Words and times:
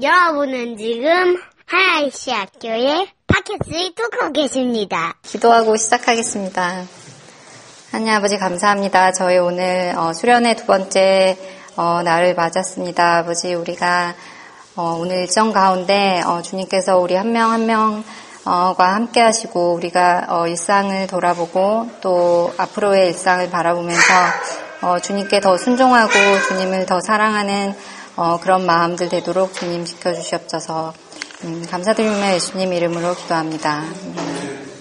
여러분은 0.00 0.78
지금 0.78 1.36
하나이시 1.66 2.30
학교의 2.30 3.08
팟캐스트를 3.26 3.94
듣고 3.94 4.32
계십니다. 4.32 5.12
기도하고 5.20 5.76
시작하겠습니다. 5.76 6.84
하나님 7.90 8.14
아버지 8.14 8.38
감사합니다. 8.38 9.12
저희 9.12 9.36
오늘 9.36 9.92
어, 9.94 10.14
수련의 10.14 10.56
두 10.56 10.64
번째 10.64 11.36
어, 11.76 12.02
날을 12.02 12.34
맞았습니다. 12.34 13.18
아버지 13.18 13.52
우리가 13.52 14.14
어, 14.76 14.96
오늘 14.98 15.16
일정 15.18 15.52
가운데 15.52 16.22
어, 16.24 16.40
주님께서 16.40 16.96
우리 16.96 17.14
한 17.14 17.28
명 17.32 17.50
한 17.50 17.66
명과 17.66 18.94
함께 18.94 19.20
하시고 19.20 19.74
우리가 19.74 20.24
어, 20.30 20.46
일상을 20.48 21.06
돌아보고 21.06 21.90
또 22.00 22.54
앞으로의 22.56 23.08
일상을 23.08 23.50
바라보면서 23.50 24.12
어, 24.80 24.98
주님께 25.00 25.40
더 25.40 25.58
순종하고 25.58 26.12
주님을 26.48 26.86
더 26.86 26.98
사랑하는 27.02 27.74
어, 28.16 28.38
그런 28.40 28.66
마음들 28.66 29.08
되도록 29.08 29.54
주님 29.54 29.84
지켜주시옵소서. 29.84 30.92
음, 31.44 31.66
감사드리며 31.70 32.34
예수님 32.34 32.72
이름으로 32.72 33.14
기도합니다. 33.14 33.80
음. 33.80 34.72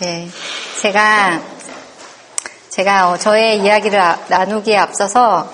네, 0.00 0.28
제가 0.82 1.40
제가 2.68 3.10
어, 3.10 3.16
저의 3.16 3.58
이야기를 3.60 3.98
아, 3.98 4.18
나누기에 4.28 4.76
앞서서 4.76 5.50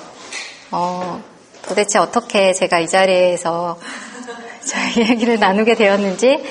어, 0.70 1.22
도대체 1.62 1.98
어떻게 1.98 2.52
제가 2.52 2.80
이 2.80 2.88
자리에서 2.88 3.78
저의 4.66 5.06
이야기를 5.06 5.38
나누게 5.38 5.76
되었는지 5.76 6.44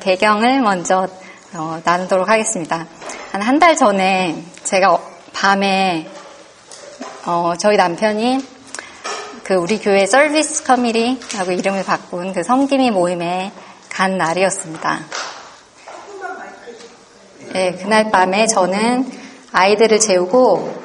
배 0.00 0.16
경을 0.16 0.60
먼저 0.62 1.06
어, 1.52 1.80
나누도록 1.84 2.28
하겠습니다. 2.28 2.86
한 3.32 3.42
한 3.42 3.58
달 3.60 3.76
전에 3.76 4.42
제가 4.64 4.98
밤에 5.32 6.08
어, 7.26 7.52
저희 7.58 7.76
남편이 7.76 8.42
그 9.44 9.54
우리 9.54 9.78
교회 9.78 10.06
서비스 10.06 10.64
커미리라고 10.64 11.52
이름을 11.52 11.84
바꾼 11.84 12.32
그 12.32 12.42
성김이 12.42 12.90
모임에 12.92 13.52
간 13.90 14.16
날이었습니다. 14.16 15.00
네, 17.52 17.72
그날 17.74 18.10
밤에 18.10 18.46
저는 18.46 19.10
아이들을 19.52 20.00
재우고 20.00 20.80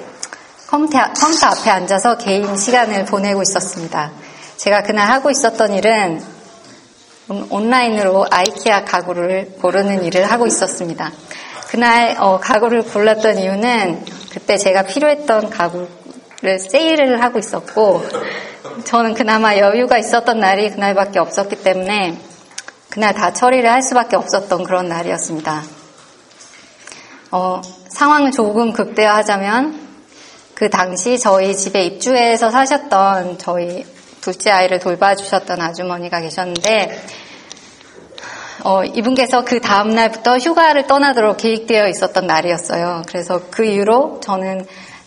컴퓨터, 0.67 1.14
컴퓨터 1.14 1.47
앞에 1.47 1.69
앉아서 1.69 2.17
개인 2.17 2.58
시간을 2.58 3.05
보내고 3.05 3.42
있었습니다. 3.42 4.11
제가 4.58 4.83
그날 4.83 5.09
하고 5.09 5.30
있었던 5.30 5.73
일은 5.73 6.22
온라인으로 7.49 8.25
아이키아 8.30 8.83
가구를 8.83 9.58
고르는 9.61 10.03
일을 10.03 10.30
하고 10.30 10.47
있었습니다. 10.47 11.11
그날 11.70 12.17
어, 12.20 12.39
가구를 12.39 12.83
골랐던 12.83 13.38
이유는 13.38 14.05
그때 14.31 14.58
제가 14.58 14.83
필요했던 14.83 15.49
가구 15.49 15.88
세일을 16.59 17.21
하고 17.21 17.39
있었고 17.39 18.03
저는 18.85 19.13
그나마 19.13 19.57
여유가 19.57 19.97
있었던 19.97 20.39
날이 20.39 20.69
그날밖에 20.69 21.19
없었기 21.19 21.63
때문에 21.63 22.17
그날 22.89 23.13
다 23.13 23.33
처리를 23.33 23.71
할 23.71 23.81
수밖에 23.81 24.15
없었던 24.15 24.63
그런 24.63 24.87
날이었습니다. 24.87 25.63
어, 27.31 27.61
상황을 27.89 28.31
조금 28.31 28.71
극대화하자면 28.71 29.85
그 30.53 30.69
당시 30.69 31.19
저희 31.19 31.55
집에 31.55 31.83
입주해서 31.83 32.49
사셨던 32.49 33.37
저희 33.37 33.85
둘째 34.21 34.52
아이를 34.52 34.80
돌봐주셨던 34.80 35.61
아주머니가 35.61 36.21
계셨는데 36.21 37.03
어, 38.63 38.83
이분께서 38.83 39.43
그 39.43 39.59
다음 39.59 39.89
날부터 39.89 40.37
휴가를 40.37 40.87
떠나도록 40.87 41.37
계획되어 41.37 41.87
있었던 41.89 42.25
날이었어요. 42.25 43.03
그래서 43.07 43.41
그 43.52 43.65
이후로 43.65 44.21
저는 44.23 44.65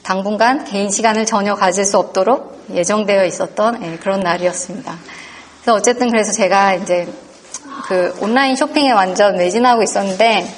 당분간 0.08 0.64
개인 0.64 0.90
시간을 0.90 1.26
전혀 1.26 1.54
가질 1.54 1.84
수 1.84 1.98
없도록 1.98 2.64
예정되어 2.72 3.26
있었던 3.26 3.84
예, 3.84 3.98
그런 3.98 4.20
날이었습니다. 4.20 4.96
그래서 5.60 5.74
어쨌든 5.74 6.08
그래서 6.10 6.32
제가 6.32 6.76
이제 6.76 7.06
그 7.86 8.16
온라인 8.22 8.56
쇼핑에 8.56 8.90
완전 8.92 9.36
매진하고 9.36 9.82
있었는데 9.82 10.50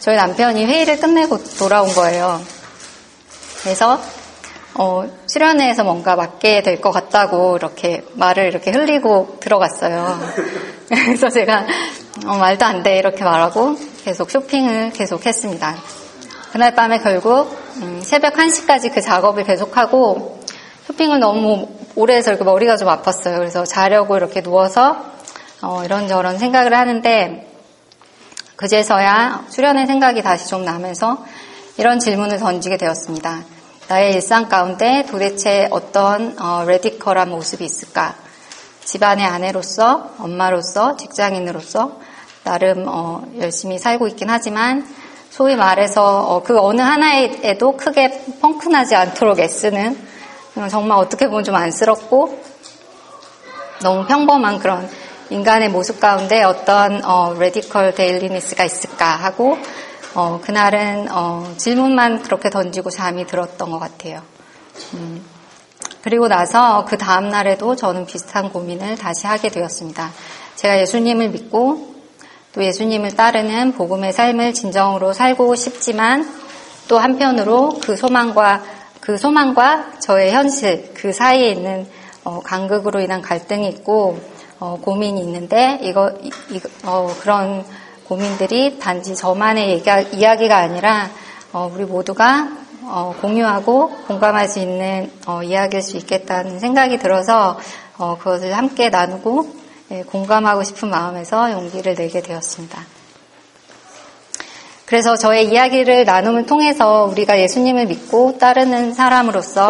저희 0.00 0.16
남편이 0.16 0.66
회의를 0.66 1.00
끝내고 1.00 1.42
돌아온 1.58 1.88
거예요. 1.94 2.42
그래서 3.62 3.98
어, 4.74 5.04
수련회에서 5.26 5.82
뭔가 5.82 6.14
맡게 6.14 6.62
될 6.62 6.82
것 6.82 6.90
같다고 6.90 7.56
이렇게 7.56 8.04
말을 8.16 8.48
이렇게 8.48 8.70
흘리고 8.70 9.38
들어갔어요. 9.40 10.20
그래서 10.88 11.30
제가 11.30 11.64
어, 12.26 12.36
말도 12.36 12.66
안 12.66 12.82
돼 12.82 12.98
이렇게 12.98 13.24
말하고 13.24 13.78
계속 14.04 14.30
쇼핑을 14.30 14.90
계속 14.90 15.24
했습니다. 15.24 15.76
그날 16.52 16.74
밤에 16.74 16.98
결국 16.98 17.56
음, 17.76 18.00
새벽 18.02 18.34
1시까지 18.34 18.92
그 18.92 19.00
작업을 19.00 19.44
계속하고 19.44 20.40
쇼핑을 20.86 21.20
너무 21.20 21.68
오래 21.94 22.16
해서 22.16 22.32
이렇게 22.32 22.44
머리가 22.44 22.76
좀 22.76 22.88
아팠어요. 22.88 23.36
그래서 23.36 23.64
자려고 23.64 24.16
이렇게 24.16 24.42
누워서 24.42 25.04
어, 25.62 25.84
이런저런 25.84 26.38
생각을 26.38 26.74
하는데 26.74 27.48
그제서야 28.56 29.44
수련의 29.48 29.86
생각이 29.86 30.22
다시 30.22 30.48
좀 30.48 30.64
나면서 30.64 31.24
이런 31.76 32.00
질문을 32.00 32.38
던지게 32.38 32.78
되었습니다. 32.78 33.44
나의 33.86 34.14
일상 34.14 34.48
가운데 34.48 35.06
도대체 35.08 35.68
어떤 35.70 36.36
어, 36.40 36.64
radical한 36.66 37.30
모습이 37.30 37.64
있을까? 37.64 38.16
집안의 38.84 39.24
아내로서, 39.24 40.14
엄마로서, 40.18 40.96
직장인으로서 40.96 42.00
나름 42.42 42.86
어, 42.88 43.24
열심히 43.38 43.78
살고 43.78 44.08
있긴 44.08 44.30
하지만 44.30 44.84
소위 45.30 45.54
말해서 45.54 46.22
어, 46.22 46.42
그 46.42 46.58
어느 46.58 46.80
하나에도 46.82 47.76
크게 47.76 48.24
펑크나지 48.40 48.96
않도록 48.96 49.38
애쓰는 49.38 49.96
정말 50.68 50.98
어떻게 50.98 51.28
보면 51.28 51.44
좀 51.44 51.54
안쓰럽고 51.54 52.42
너무 53.80 54.06
평범한 54.06 54.58
그런 54.58 54.88
인간의 55.30 55.70
모습 55.70 56.00
가운데 56.00 56.42
어떤 56.42 57.04
어, 57.04 57.34
radical 57.38 57.94
dailiness가 57.94 58.64
있을까 58.64 59.06
하고 59.06 59.56
어, 60.14 60.40
그날은 60.42 61.06
어, 61.10 61.54
질문만 61.56 62.22
그렇게 62.22 62.50
던지고 62.50 62.90
잠이 62.90 63.26
들었던 63.28 63.70
것 63.70 63.78
같아요. 63.78 64.22
음. 64.94 65.24
그리고 66.02 66.26
나서 66.26 66.84
그 66.86 66.98
다음 66.98 67.28
날에도 67.28 67.76
저는 67.76 68.06
비슷한 68.06 68.50
고민을 68.50 68.96
다시 68.96 69.26
하게 69.28 69.48
되었습니다. 69.48 70.10
제가 70.56 70.80
예수님을 70.80 71.28
믿고 71.28 71.89
또 72.52 72.64
예수님을 72.64 73.14
따르는 73.14 73.72
복음의 73.72 74.12
삶을 74.12 74.54
진정으로 74.54 75.12
살고 75.12 75.54
싶지만 75.54 76.28
또 76.88 76.98
한편으로 76.98 77.78
그 77.80 77.96
소망과 77.96 78.62
그 79.00 79.16
소망과 79.16 80.00
저의 80.00 80.32
현실 80.32 80.92
그 80.94 81.12
사이에 81.12 81.50
있는 81.50 81.86
어, 82.24 82.40
간극으로 82.40 83.00
인한 83.00 83.22
갈등이 83.22 83.68
있고 83.68 84.18
어, 84.58 84.78
고민이 84.82 85.20
있는데 85.22 85.78
이거 85.82 86.12
이, 86.20 86.30
어, 86.84 87.14
그런 87.20 87.64
고민들이 88.06 88.78
단지 88.80 89.14
저만의 89.14 89.70
얘기, 89.70 89.88
이야기가 90.16 90.56
아니라 90.56 91.08
어, 91.52 91.70
우리 91.72 91.84
모두가 91.84 92.48
어, 92.82 93.14
공유하고 93.20 93.90
공감할 94.08 94.48
수 94.48 94.58
있는 94.58 95.10
어, 95.26 95.44
이야기일 95.44 95.82
수 95.82 95.96
있겠다는 95.96 96.58
생각이 96.58 96.98
들어서 96.98 97.58
그것을 98.18 98.56
함께 98.56 98.88
나누고 98.88 99.46
예, 99.46 99.59
공감하고 100.06 100.62
싶은 100.62 100.88
마음에서 100.88 101.52
용기를 101.52 101.94
내게 101.94 102.22
되었습니다. 102.22 102.84
그래서 104.86 105.16
저의 105.16 105.46
이야기를 105.48 106.04
나눔을 106.04 106.46
통해서 106.46 107.04
우리가 107.04 107.38
예수님을 107.40 107.86
믿고 107.86 108.38
따르는 108.38 108.92
사람으로서 108.92 109.68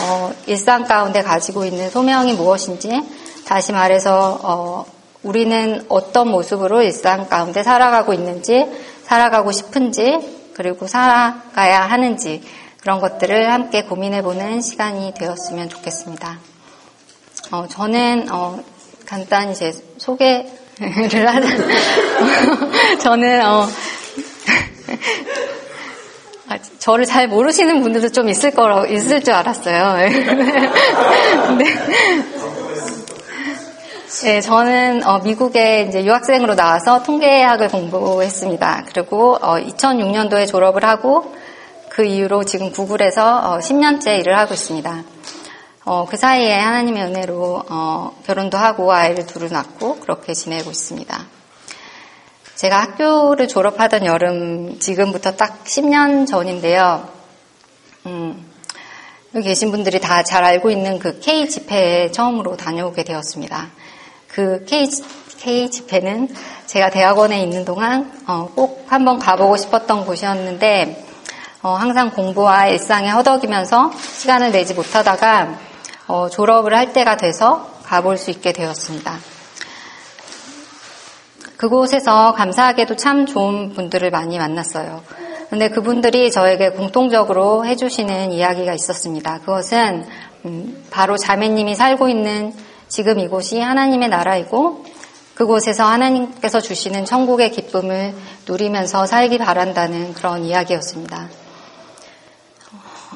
어, 0.00 0.32
일상 0.46 0.84
가운데 0.84 1.22
가지고 1.22 1.64
있는 1.64 1.90
소명이 1.90 2.34
무엇인지 2.34 3.02
다시 3.44 3.72
말해서 3.72 4.38
어, 4.42 4.86
우리는 5.22 5.84
어떤 5.88 6.28
모습으로 6.28 6.82
일상 6.82 7.28
가운데 7.28 7.62
살아가고 7.62 8.12
있는지 8.12 8.66
살아가고 9.04 9.52
싶은지 9.52 10.18
그리고 10.54 10.86
살아가야 10.86 11.82
하는지 11.82 12.42
그런 12.80 13.00
것들을 13.00 13.52
함께 13.52 13.84
고민해보는 13.84 14.60
시간이 14.60 15.14
되었으면 15.14 15.68
좋겠습니다. 15.68 16.38
어, 17.50 17.66
저는 17.68 18.28
어, 18.30 18.60
간단히 19.06 19.54
제 19.54 19.72
소개를 19.98 20.46
하자. 21.28 21.48
저는 23.02 23.46
어, 23.46 23.66
아, 26.48 26.58
저를 26.78 27.04
잘 27.04 27.28
모르시는 27.28 27.82
분들도 27.82 28.10
좀 28.10 28.28
있을 28.28 28.50
거라고 28.50 28.86
있을 28.86 29.22
줄 29.22 29.34
알았어요. 29.34 30.08
근데 31.46 31.64
네, 34.22 34.40
저는 34.40 35.04
어, 35.04 35.18
미국에 35.18 35.86
이제 35.88 36.04
유학생으로 36.04 36.54
나와서 36.54 37.02
통계학을 37.02 37.68
공부했습니다. 37.68 38.84
그리고 38.86 39.36
어, 39.40 39.56
2006년도에 39.56 40.46
졸업을 40.46 40.84
하고 40.84 41.34
그 41.88 42.04
이후로 42.04 42.44
지금 42.44 42.70
구글에서 42.70 43.38
어, 43.38 43.58
10년째 43.58 44.20
일을 44.20 44.38
하고 44.38 44.54
있습니다. 44.54 45.02
어, 45.84 46.06
그 46.08 46.16
사이에 46.16 46.56
하나님의 46.58 47.02
은혜로 47.06 47.64
어, 47.68 48.16
결혼도 48.24 48.56
하고 48.56 48.92
아이를 48.92 49.26
둘을 49.26 49.48
낳고 49.50 49.96
그렇게 49.96 50.32
지내고 50.32 50.70
있습니다. 50.70 51.26
제가 52.54 52.80
학교를 52.80 53.48
졸업하던 53.48 54.06
여름 54.06 54.78
지금부터 54.78 55.32
딱 55.32 55.64
10년 55.64 56.28
전인데요. 56.28 57.08
음, 58.06 58.48
여기 59.34 59.48
계신 59.48 59.72
분들이 59.72 59.98
다 59.98 60.22
잘 60.22 60.44
알고 60.44 60.70
있는 60.70 61.00
그 61.00 61.18
K 61.18 61.48
집회에 61.48 62.12
처음으로 62.12 62.56
다녀오게 62.56 63.02
되었습니다. 63.02 63.70
그 64.28 64.64
K, 64.66 64.88
K 65.38 65.68
집회는 65.68 66.28
제가 66.66 66.90
대학원에 66.90 67.42
있는 67.42 67.64
동안 67.64 68.12
어, 68.28 68.48
꼭 68.54 68.86
한번 68.86 69.18
가보고 69.18 69.56
싶었던 69.56 70.06
곳이었는데 70.06 71.06
어, 71.62 71.70
항상 71.74 72.10
공부와 72.10 72.68
일상에 72.68 73.10
허덕이면서 73.10 73.90
시간을 74.18 74.52
내지 74.52 74.74
못하다가 74.74 75.71
어, 76.06 76.28
졸업을 76.28 76.74
할 76.74 76.92
때가 76.92 77.16
돼서 77.16 77.70
가볼 77.84 78.16
수 78.16 78.30
있게 78.30 78.52
되었습니다. 78.52 79.18
그곳에서 81.56 82.32
감사하게도 82.32 82.96
참 82.96 83.24
좋은 83.24 83.72
분들을 83.72 84.10
많이 84.10 84.36
만났어요. 84.38 85.02
근데 85.48 85.68
그분들이 85.68 86.30
저에게 86.30 86.70
공통적으로 86.70 87.64
해주시는 87.66 88.32
이야기가 88.32 88.72
있었습니다. 88.74 89.40
그것은 89.40 90.06
음, 90.44 90.84
바로 90.90 91.16
자매님이 91.16 91.74
살고 91.74 92.08
있는 92.08 92.52
지금 92.88 93.18
이곳이 93.20 93.60
하나님의 93.60 94.08
나라이고 94.08 94.84
그곳에서 95.34 95.84
하나님께서 95.84 96.60
주시는 96.60 97.04
천국의 97.04 97.50
기쁨을 97.50 98.14
누리면서 98.48 99.06
살기 99.06 99.38
바란다는 99.38 100.14
그런 100.14 100.44
이야기였습니다. 100.44 101.28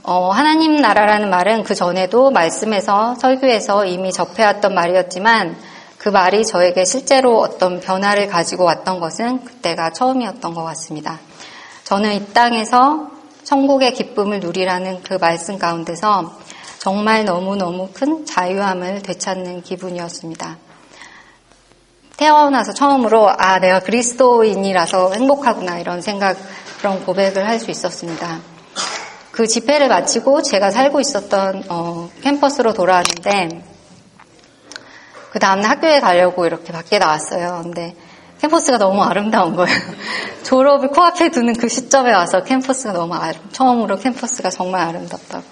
어, 0.08 0.30
하나님 0.30 0.76
나라라는 0.76 1.30
말은 1.30 1.64
그 1.64 1.74
전에도 1.74 2.30
말씀에서 2.30 3.16
설교에서 3.16 3.86
이미 3.86 4.12
접해왔던 4.12 4.72
말이었지만 4.72 5.56
그 5.98 6.08
말이 6.10 6.46
저에게 6.46 6.84
실제로 6.84 7.40
어떤 7.40 7.80
변화를 7.80 8.28
가지고 8.28 8.62
왔던 8.66 9.00
것은 9.00 9.44
그때가 9.44 9.90
처음이었던 9.90 10.54
것 10.54 10.62
같습니다. 10.62 11.18
저는 11.82 12.12
이 12.14 12.26
땅에서 12.32 13.10
천국의 13.42 13.94
기쁨을 13.94 14.38
누리라는 14.38 15.02
그 15.02 15.14
말씀 15.14 15.58
가운데서 15.58 16.38
정말 16.78 17.24
너무너무 17.24 17.88
큰 17.92 18.24
자유함을 18.24 19.02
되찾는 19.02 19.62
기분이었습니다. 19.62 20.56
태어나서 22.16 22.74
처음으로 22.74 23.28
아 23.28 23.58
내가 23.58 23.80
그리스도인이라서 23.80 25.14
행복하구나 25.14 25.80
이런 25.80 26.00
생각 26.00 26.36
그런 26.78 27.04
고백을 27.04 27.48
할 27.48 27.58
수 27.58 27.72
있었습니다. 27.72 28.55
그 29.36 29.46
집회를 29.46 29.88
마치고 29.88 30.40
제가 30.40 30.70
살고 30.70 30.98
있었던 30.98 31.64
어, 31.68 32.08
캠퍼스로 32.22 32.72
돌아왔는데 32.72 33.62
그 35.30 35.38
다음날 35.38 35.72
학교에 35.72 36.00
가려고 36.00 36.46
이렇게 36.46 36.72
밖에 36.72 36.98
나왔어요. 36.98 37.60
근데 37.62 37.94
캠퍼스가 38.40 38.78
너무 38.78 39.02
아름다운 39.02 39.54
거예요. 39.54 39.78
졸업을 40.42 40.88
코앞에 40.88 41.30
두는 41.30 41.52
그 41.52 41.68
시점에 41.68 42.14
와서 42.14 42.44
캠퍼스가 42.44 42.94
너무 42.94 43.14
아름, 43.14 43.42
처음으로 43.52 43.98
캠퍼스가 43.98 44.48
정말 44.48 44.88
아름답다고 44.88 45.44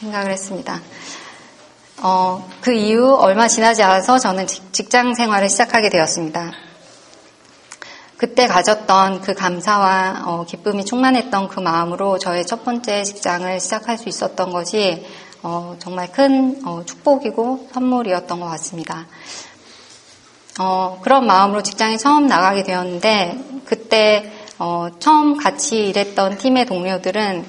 생각을 0.00 0.30
했습니다. 0.30 0.80
어, 1.98 2.48
그 2.62 2.72
이후 2.72 3.14
얼마 3.16 3.46
지나지 3.46 3.82
않아서 3.82 4.18
저는 4.18 4.46
직장 4.46 5.14
생활을 5.14 5.50
시작하게 5.50 5.90
되었습니다. 5.90 6.52
그때 8.18 8.48
가졌던 8.48 9.20
그 9.20 9.32
감사와 9.32 10.24
어, 10.26 10.44
기쁨이 10.44 10.84
충만했던 10.84 11.46
그 11.46 11.60
마음으로 11.60 12.18
저의 12.18 12.44
첫 12.44 12.64
번째 12.64 13.04
직장을 13.04 13.60
시작할 13.60 13.96
수 13.96 14.08
있었던 14.08 14.50
것이 14.50 15.06
어, 15.44 15.76
정말 15.78 16.10
큰 16.10 16.60
어, 16.66 16.82
축복이고 16.84 17.68
선물이었던 17.72 18.40
것 18.40 18.46
같습니다. 18.46 19.06
어, 20.58 20.98
그런 21.00 21.28
마음으로 21.28 21.62
직장에 21.62 21.96
처음 21.96 22.26
나가게 22.26 22.64
되었는데 22.64 23.62
그때 23.64 24.32
어, 24.58 24.88
처음 24.98 25.36
같이 25.36 25.86
일했던 25.86 26.38
팀의 26.38 26.66
동료들은 26.66 27.46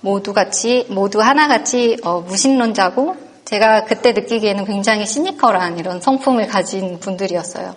모두 0.00 0.32
같이 0.32 0.84
모두 0.90 1.22
하나같이 1.22 1.98
어, 2.02 2.22
무신론자고 2.22 3.16
제가 3.44 3.84
그때 3.84 4.10
느끼기에는 4.10 4.64
굉장히 4.64 5.06
시니컬한 5.06 5.78
이런 5.78 6.00
성품을 6.00 6.48
가진 6.48 6.98
분들이었어요. 6.98 7.76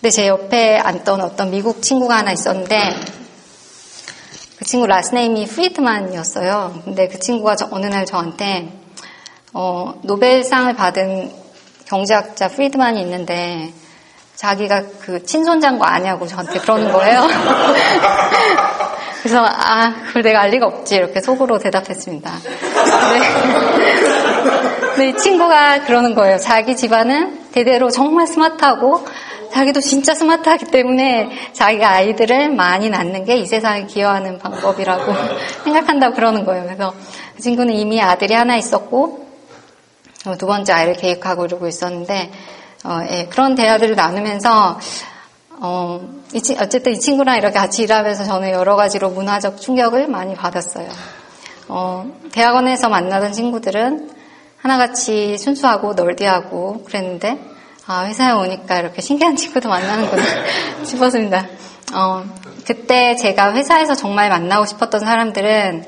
근데 0.00 0.10
제 0.10 0.28
옆에 0.28 0.78
앉던 0.78 1.20
어떤 1.20 1.50
미국 1.50 1.82
친구가 1.82 2.18
하나 2.18 2.30
있었는데 2.30 2.94
그 4.56 4.64
친구 4.64 4.86
라스네임이 4.86 5.46
프리드만이었어요. 5.46 6.82
근데 6.84 7.08
그 7.08 7.18
친구가 7.18 7.56
저, 7.56 7.66
어느 7.72 7.86
날 7.86 8.06
저한테 8.06 8.72
어, 9.52 9.94
노벨상을 10.02 10.72
받은 10.74 11.32
경제학자 11.86 12.46
프리드만이 12.46 13.00
있는데 13.02 13.72
자기가 14.36 14.84
그 15.00 15.24
친손자인 15.24 15.80
거 15.80 15.84
아냐고 15.84 16.28
저한테 16.28 16.60
그러는 16.60 16.92
거예요. 16.92 17.26
그래서 19.22 19.44
아 19.44 19.94
그걸 20.06 20.22
내가 20.22 20.42
알 20.42 20.50
리가 20.50 20.64
없지 20.64 20.94
이렇게 20.94 21.20
속으로 21.20 21.58
대답했습니다. 21.58 22.30
근데, 24.94 25.08
이 25.08 25.16
친구가 25.16 25.82
그러는 25.82 26.14
거예요. 26.14 26.38
자기 26.38 26.76
집안은 26.76 27.50
대대로 27.50 27.90
정말 27.90 28.28
스마트하고 28.28 29.04
자기도 29.52 29.80
진짜 29.80 30.14
스마트하기 30.14 30.66
때문에 30.66 31.30
자기가 31.52 31.88
아이들을 31.90 32.50
많이 32.54 32.90
낳는 32.90 33.24
게 33.24 33.38
이 33.38 33.46
세상에 33.46 33.86
기여하는 33.86 34.38
방법이라고 34.38 35.12
생각한다고 35.64 36.14
그러는 36.14 36.44
거예요. 36.44 36.64
그래서 36.64 36.92
그 37.36 37.42
친구는 37.42 37.74
이미 37.74 38.00
아들이 38.02 38.34
하나 38.34 38.56
있었고 38.56 39.26
어, 40.26 40.36
두 40.36 40.46
번째 40.46 40.72
아이를 40.72 40.94
계획하고 40.94 41.46
이러고 41.46 41.68
있었는데 41.68 42.30
어, 42.84 43.00
예, 43.10 43.26
그런 43.26 43.54
대화들을 43.54 43.94
나누면서 43.94 44.78
어, 45.60 46.00
이, 46.32 46.38
어쨌든 46.60 46.92
이 46.92 47.00
친구랑 47.00 47.36
이렇게 47.36 47.58
같이 47.58 47.82
일하면서 47.82 48.24
저는 48.24 48.50
여러 48.50 48.76
가지로 48.76 49.10
문화적 49.10 49.60
충격을 49.60 50.08
많이 50.08 50.34
받았어요. 50.34 50.88
어, 51.68 52.06
대학원에서 52.32 52.88
만나던 52.88 53.32
친구들은 53.32 54.10
하나같이 54.58 55.38
순수하고 55.38 55.94
널디하고 55.94 56.84
그랬는데 56.84 57.38
아, 57.90 58.04
회사에 58.04 58.32
오니까 58.32 58.80
이렇게 58.80 59.00
신기한 59.00 59.34
친구도 59.34 59.70
만나는구나 59.70 60.22
싶었습니다. 60.84 61.46
어, 61.94 62.22
그때 62.66 63.16
제가 63.16 63.54
회사에서 63.54 63.94
정말 63.94 64.28
만나고 64.28 64.66
싶었던 64.66 65.00
사람들은 65.00 65.86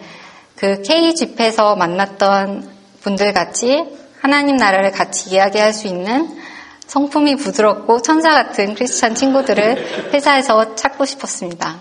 그 0.56 0.80
K 0.80 1.14
집에서 1.14 1.76
만났던 1.76 2.70
분들 3.02 3.34
같이 3.34 3.84
하나님 4.18 4.56
나라를 4.56 4.92
같이 4.92 5.28
이야기할 5.28 5.74
수 5.74 5.88
있는 5.88 6.40
성품이 6.86 7.36
부드럽고 7.36 8.00
천사 8.00 8.32
같은 8.32 8.74
크리스찬 8.74 9.14
친구들을 9.14 10.10
회사에서 10.14 10.74
찾고 10.74 11.04
싶었습니다. 11.04 11.80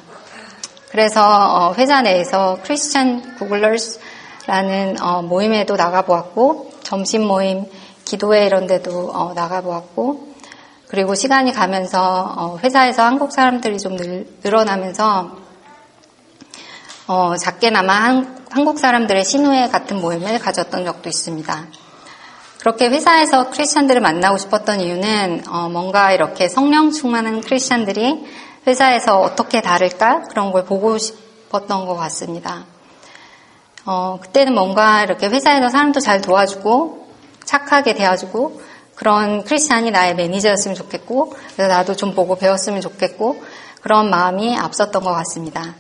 그래서 0.90 1.22
어, 1.24 1.74
회사 1.78 2.02
내에서 2.02 2.60
크리스찬 2.64 3.38
구글러스라는 3.38 5.02
어, 5.02 5.22
모임에도 5.22 5.78
나가보았고 5.78 6.72
점심 6.84 7.26
모임, 7.26 7.68
기도회 8.10 8.48
이런 8.48 8.66
데도 8.66 9.12
어, 9.14 9.34
나가보았고 9.36 10.30
그리고 10.88 11.14
시간이 11.14 11.54
가면서 11.54 12.34
어, 12.36 12.58
회사에서 12.64 13.04
한국 13.06 13.32
사람들이 13.32 13.78
좀 13.78 13.96
늘, 13.96 14.28
늘어나면서 14.44 15.38
어, 17.06 17.36
작게나마 17.38 17.94
한, 17.94 18.46
한국 18.50 18.80
사람들의 18.80 19.24
신우회 19.24 19.68
같은 19.70 20.02
모임을 20.02 20.40
가졌던 20.40 20.86
적도 20.86 21.08
있습니다. 21.08 21.68
그렇게 22.60 22.90
회사에서 22.90 23.52
크리스찬들을 23.52 24.02
만나고 24.02 24.40
싶었던 24.40 24.82
이유는 24.82 25.44
어, 25.48 25.70
뭔가 25.70 26.12
이렇게 26.12 26.50
성령 26.50 26.90
충만한 26.90 27.42
크리스찬들이 27.42 28.26
회사에서 28.66 29.20
어떻게 29.20 29.62
다를까 29.62 30.24
그런 30.30 30.52
걸 30.52 30.66
보고 30.66 30.98
싶었던 30.98 31.86
것 31.86 31.96
같습니다. 31.96 32.66
어, 33.86 34.18
그때는 34.20 34.56
뭔가 34.56 35.04
이렇게 35.04 35.28
회사에서 35.28 35.70
사람도 35.70 36.00
잘 36.00 36.22
도와주고 36.22 37.09
착하게 37.50 37.96
대해주고 37.96 38.62
그런 38.94 39.44
크리스찬이 39.44 39.90
나의 39.90 40.14
매니저였으면 40.16 40.76
좋겠고 40.76 41.34
그래서 41.56 41.68
나도 41.68 41.96
좀 41.96 42.14
보고 42.14 42.36
배웠으면 42.36 42.80
좋겠고 42.80 43.42
그런 43.82 44.12
마음이 44.12 44.56
앞섰던 44.56 45.04
것 45.04 45.12
같습니다. 45.14 45.74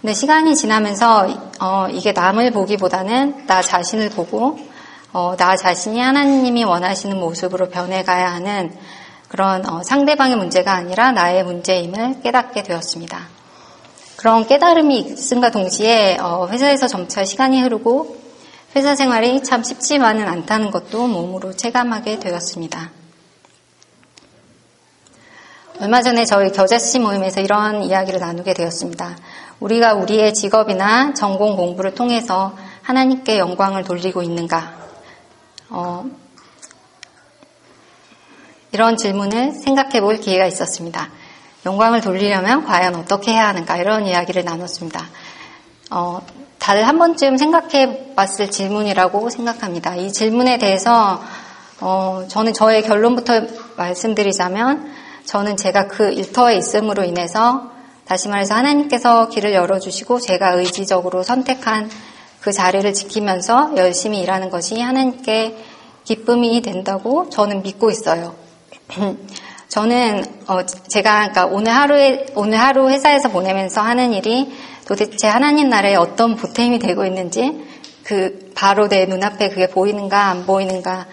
근데 0.00 0.14
시간이 0.14 0.56
지나면서 0.56 1.26
어, 1.60 1.88
이게 1.90 2.12
남을 2.12 2.52
보기보다는 2.52 3.46
나 3.46 3.60
자신을 3.60 4.10
보고 4.10 4.58
어, 5.12 5.34
나 5.36 5.56
자신이 5.56 6.00
하나님이 6.00 6.64
원하시는 6.64 7.18
모습으로 7.20 7.68
변해가야 7.68 8.32
하는 8.32 8.74
그런 9.28 9.68
어, 9.68 9.82
상대방의 9.82 10.36
문제가 10.36 10.72
아니라 10.72 11.12
나의 11.12 11.44
문제임을 11.44 12.22
깨닫게 12.22 12.62
되었습니다. 12.62 13.18
그런 14.16 14.46
깨달음이 14.46 15.00
있음과 15.00 15.50
동시에 15.50 16.16
어, 16.18 16.48
회사에서 16.50 16.86
점차 16.86 17.26
시간이 17.26 17.60
흐르고 17.60 18.23
회사 18.76 18.96
생활이 18.96 19.42
참 19.44 19.62
쉽지만은 19.62 20.26
않다는 20.26 20.72
것도 20.72 21.06
몸으로 21.06 21.54
체감하게 21.54 22.18
되었습니다. 22.18 22.90
얼마 25.80 26.02
전에 26.02 26.24
저희 26.24 26.50
겨자씨 26.50 26.98
모임에서 26.98 27.40
이런 27.40 27.82
이야기를 27.82 28.18
나누게 28.18 28.52
되었습니다. 28.54 29.16
우리가 29.60 29.94
우리의 29.94 30.34
직업이나 30.34 31.14
전공 31.14 31.56
공부를 31.56 31.94
통해서 31.94 32.56
하나님께 32.82 33.38
영광을 33.38 33.84
돌리고 33.84 34.22
있는가? 34.22 34.76
어, 35.70 36.04
이런 38.72 38.96
질문을 38.96 39.52
생각해 39.52 40.00
볼 40.00 40.16
기회가 40.16 40.46
있었습니다. 40.46 41.10
영광을 41.64 42.00
돌리려면 42.00 42.64
과연 42.64 42.96
어떻게 42.96 43.32
해야 43.32 43.48
하는가? 43.48 43.76
이런 43.76 44.06
이야기를 44.06 44.44
나눴습니다. 44.44 45.06
어, 45.90 46.20
다들 46.64 46.88
한 46.88 46.98
번쯤 46.98 47.36
생각해 47.36 48.14
봤을 48.14 48.50
질문이라고 48.50 49.28
생각합니다. 49.28 49.96
이 49.96 50.10
질문에 50.10 50.56
대해서 50.56 51.22
어, 51.78 52.24
저는 52.26 52.54
저의 52.54 52.80
결론부터 52.80 53.42
말씀드리자면 53.76 54.90
저는 55.26 55.58
제가 55.58 55.88
그 55.88 56.10
일터에 56.10 56.56
있음으로 56.56 57.04
인해서 57.04 57.70
다시 58.06 58.28
말해서 58.28 58.54
하나님께서 58.54 59.28
길을 59.28 59.52
열어주시고 59.52 60.20
제가 60.20 60.54
의지적으로 60.54 61.22
선택한 61.22 61.90
그 62.40 62.50
자리를 62.50 62.94
지키면서 62.94 63.76
열심히 63.76 64.20
일하는 64.20 64.48
것이 64.48 64.80
하나님께 64.80 65.58
기쁨이 66.04 66.62
된다고 66.62 67.28
저는 67.28 67.62
믿고 67.62 67.90
있어요. 67.90 68.34
저는 69.68 70.24
어 70.46 70.64
제가 70.64 71.28
그러니까 71.28 71.44
오늘 71.44 71.74
하루에 71.74 72.24
오늘 72.36 72.58
하루 72.58 72.88
회사에서 72.88 73.28
보내면서 73.28 73.82
하는 73.82 74.14
일이 74.14 74.50
도대체 74.86 75.28
하나님 75.28 75.68
나라에 75.68 75.94
어떤 75.94 76.36
보탬이 76.36 76.78
되고 76.78 77.04
있는지 77.04 77.64
그 78.02 78.50
바로 78.54 78.88
내 78.88 79.06
눈앞에 79.06 79.48
그게 79.48 79.66
보이는가 79.68 80.26
안 80.26 80.46
보이는가 80.46 81.06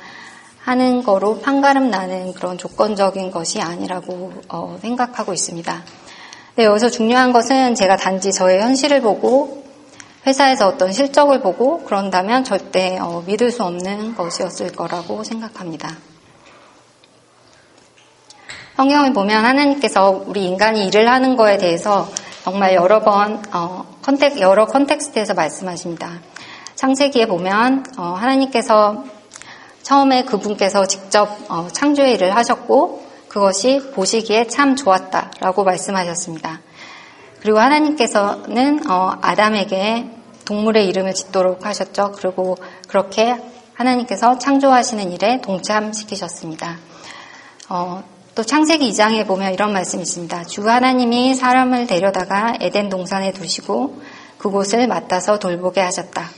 하는 0.60 1.04
거로 1.04 1.40
판가름 1.40 1.90
나는 1.90 2.34
그런 2.34 2.58
조건적인 2.58 3.32
것이 3.32 3.62
아니라고 3.62 4.34
어 4.50 4.78
생각하고 4.82 5.34
있습니다. 5.34 5.84
네, 6.56 6.66
여기서 6.66 6.90
중요한 6.90 7.32
것은 7.32 7.76
제가 7.76 7.96
단지 7.96 8.32
저의 8.32 8.62
현실을 8.62 9.02
보고 9.02 9.64
회사에서 10.28 10.68
어떤 10.68 10.92
실적을 10.92 11.42
보고 11.42 11.84
그런다면 11.84 12.44
절대 12.44 13.00
어, 13.00 13.24
믿을 13.26 13.52
수 13.52 13.64
없는 13.64 14.16
것이었을 14.16 14.72
거라고 14.74 15.24
생각합니다. 15.24 15.98
성경을 18.76 19.14
보면 19.14 19.44
하나님께서 19.46 20.24
우리 20.28 20.46
인간이 20.46 20.88
일을 20.88 21.08
하는 21.08 21.36
거에 21.36 21.58
대해서 21.58 22.08
정말 22.44 22.74
여러 22.74 23.02
번 23.02 23.44
어, 23.54 23.86
컨텍 24.02 24.40
여러 24.40 24.66
컨텍스트에서 24.66 25.36
말씀하십니다. 25.36 26.22
창세기에 26.74 27.28
보면 27.28 27.86
어, 28.00 28.14
하나님께서 28.14 29.04
처음에 29.84 30.24
그분께서 30.24 30.88
직접 30.88 31.38
어, 31.50 31.68
창조의 31.72 32.16
일을 32.16 32.36
하셨고 32.36 33.06
그것이 33.28 33.92
보시기에 33.94 34.48
참 34.48 34.76
좋았다라고 34.76 35.64
말씀하셨습니다. 35.64 36.62
그리고 37.42 37.60
하나님께서는 37.60 38.90
어, 38.90 39.14
아담에게 39.22 40.10
동물의 40.44 40.88
이름을 40.88 41.14
짓도록 41.14 41.68
하셨죠. 41.68 42.14
그리고 42.18 42.58
그렇게 42.88 43.38
하나님께서 43.76 44.40
창조하시는 44.40 45.12
일에 45.12 45.42
동참시키셨습니다. 45.42 46.78
어, 47.70 48.04
또 48.34 48.44
창세기 48.44 48.90
2장에 48.92 49.28
보면 49.28 49.54
이런 49.54 49.74
말씀이 49.74 50.04
있습니다. 50.04 50.46
주 50.46 50.70
하나님이 50.70 51.36
사람을 51.36 51.86
데려다가 51.86 52.56
에덴 52.62 52.88
동산에 52.88 53.34
두시고 53.34 54.02
그곳을 54.38 54.88
맡아서 54.88 55.38
돌보게 55.38 55.82
하셨다. 55.82 56.30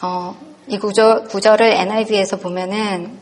어, 0.00 0.34
이 0.66 0.78
구절, 0.78 1.24
구절을 1.24 1.66
NIV에서 1.66 2.38
보면은 2.38 3.18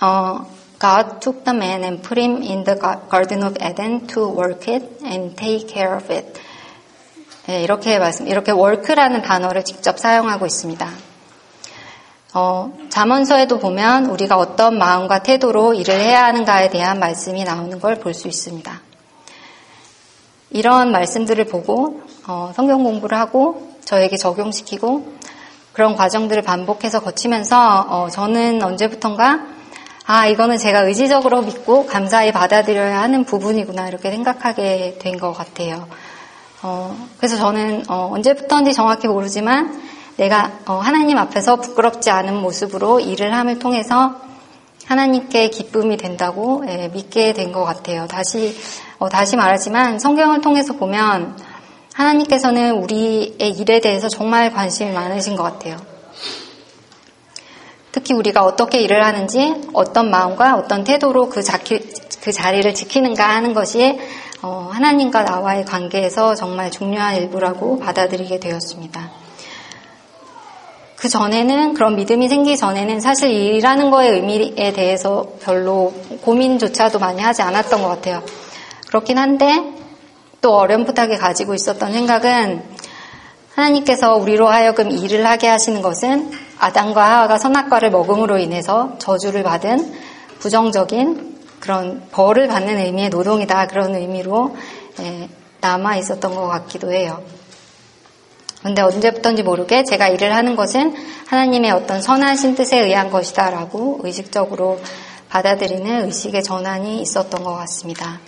어, 0.00 0.46
God 0.80 1.20
took 1.20 1.44
the 1.44 1.54
man 1.54 1.84
and 1.84 2.02
put 2.02 2.18
him 2.18 2.40
in 2.42 2.64
the 2.64 2.80
garden 3.10 3.42
of 3.44 3.56
Eden 3.62 4.06
to 4.06 4.26
work 4.26 4.72
it 4.72 5.04
and 5.04 5.36
take 5.36 5.68
care 5.68 5.94
of 5.94 6.10
it. 6.10 6.40
네, 7.46 7.62
이렇게 7.62 7.98
말씀, 7.98 8.26
이렇게 8.26 8.52
work라는 8.52 9.20
단어를 9.20 9.64
직접 9.64 9.98
사용하고 9.98 10.46
있습니다. 10.46 11.09
어, 12.32 12.72
잠언서에도 12.90 13.58
보면 13.58 14.06
우리가 14.06 14.36
어떤 14.38 14.78
마음과 14.78 15.22
태도로 15.24 15.74
일을 15.74 15.94
해야 15.94 16.24
하는가에 16.24 16.70
대한 16.70 17.00
말씀이 17.00 17.42
나오는 17.44 17.80
걸 17.80 17.96
볼 17.96 18.14
수 18.14 18.28
있습니다. 18.28 18.80
이런 20.50 20.92
말씀들을 20.92 21.44
보고 21.46 22.02
어, 22.26 22.52
성경 22.54 22.84
공부를 22.84 23.18
하고 23.18 23.70
저에게 23.84 24.16
적용시키고 24.16 25.12
그런 25.72 25.96
과정들을 25.96 26.42
반복해서 26.42 27.00
거치면서 27.00 27.86
어, 27.88 28.08
저는 28.10 28.62
언제부턴가 28.62 29.40
아 30.06 30.26
이거는 30.26 30.58
제가 30.58 30.80
의지적으로 30.82 31.42
믿고 31.42 31.86
감사히 31.86 32.32
받아들여야 32.32 33.00
하는 33.00 33.24
부분이구나 33.24 33.88
이렇게 33.88 34.10
생각하게 34.10 34.98
된 35.00 35.18
것 35.18 35.32
같아요. 35.32 35.88
어, 36.62 36.96
그래서 37.16 37.36
저는 37.36 37.84
어, 37.88 38.10
언제부터인지 38.12 38.72
정확히 38.72 39.08
모르지만 39.08 39.89
내가 40.20 40.52
어, 40.66 40.74
하나님 40.74 41.16
앞에서 41.16 41.56
부끄럽지 41.56 42.10
않은 42.10 42.36
모습으로 42.42 43.00
일을 43.00 43.34
함을 43.34 43.58
통해서 43.58 44.16
하나님께 44.84 45.48
기쁨이 45.48 45.96
된다고 45.96 46.62
예, 46.68 46.88
믿게 46.88 47.32
된 47.32 47.52
것 47.52 47.64
같아요. 47.64 48.06
다시 48.06 48.54
어, 48.98 49.08
다시 49.08 49.36
말하지만 49.36 49.98
성경을 49.98 50.42
통해서 50.42 50.74
보면 50.74 51.38
하나님께서는 51.94 52.72
우리의 52.82 53.50
일에 53.56 53.80
대해서 53.80 54.08
정말 54.10 54.52
관심이 54.52 54.90
많으신 54.90 55.36
것 55.36 55.42
같아요. 55.42 55.78
특히 57.90 58.12
우리가 58.12 58.44
어떻게 58.44 58.82
일을 58.82 59.02
하는지 59.02 59.54
어떤 59.72 60.10
마음과 60.10 60.56
어떤 60.56 60.84
태도로 60.84 61.30
그, 61.30 61.42
자키, 61.42 61.78
그 62.22 62.30
자리를 62.30 62.74
지키는가 62.74 63.26
하는 63.26 63.54
것이 63.54 63.98
어, 64.42 64.68
하나님과 64.70 65.22
나와의 65.22 65.64
관계에서 65.64 66.34
정말 66.34 66.70
중요한 66.70 67.16
일부라고 67.16 67.78
받아들이게 67.78 68.38
되었습니다. 68.38 69.19
그 71.00 71.08
전에는 71.08 71.72
그런 71.72 71.96
믿음이 71.96 72.28
생기기 72.28 72.58
전에는 72.58 73.00
사실 73.00 73.30
일하는 73.30 73.90
거의 73.90 74.10
의미에 74.10 74.74
대해서 74.74 75.28
별로 75.40 75.94
고민조차도 76.20 76.98
많이 76.98 77.22
하지 77.22 77.40
않았던 77.40 77.80
것 77.80 77.88
같아요. 77.88 78.22
그렇긴 78.86 79.16
한데 79.16 79.64
또 80.42 80.58
어렴풋하게 80.58 81.16
가지고 81.16 81.54
있었던 81.54 81.94
생각은 81.94 82.62
하나님께서 83.54 84.16
우리로 84.16 84.48
하여금 84.48 84.90
일을 84.90 85.26
하게 85.26 85.48
하시는 85.48 85.80
것은 85.80 86.32
아담과 86.58 87.02
하와가 87.02 87.38
선악과를 87.38 87.90
먹음으로 87.90 88.36
인해서 88.36 88.92
저주를 88.98 89.42
받은 89.42 89.94
부정적인 90.40 91.38
그런 91.60 92.02
벌을 92.10 92.46
받는 92.48 92.76
의미의 92.76 93.08
노동이다 93.08 93.68
그런 93.68 93.94
의미로 93.94 94.54
예, 95.00 95.30
남아 95.62 95.96
있었던 95.96 96.34
것 96.34 96.46
같기도 96.46 96.92
해요. 96.92 97.22
근데 98.62 98.82
언제부턴지 98.82 99.42
모르게 99.42 99.84
제가 99.84 100.08
일을 100.08 100.34
하는 100.34 100.54
것은 100.54 100.94
하나님의 101.26 101.70
어떤 101.70 102.02
선하신 102.02 102.54
뜻에 102.54 102.78
의한 102.78 103.10
것이다 103.10 103.50
라고 103.50 104.00
의식적으로 104.02 104.80
받아들이는 105.30 106.06
의식의 106.06 106.42
전환이 106.42 107.00
있었던 107.00 107.42
것 107.42 107.54
같습니다. 107.54 108.20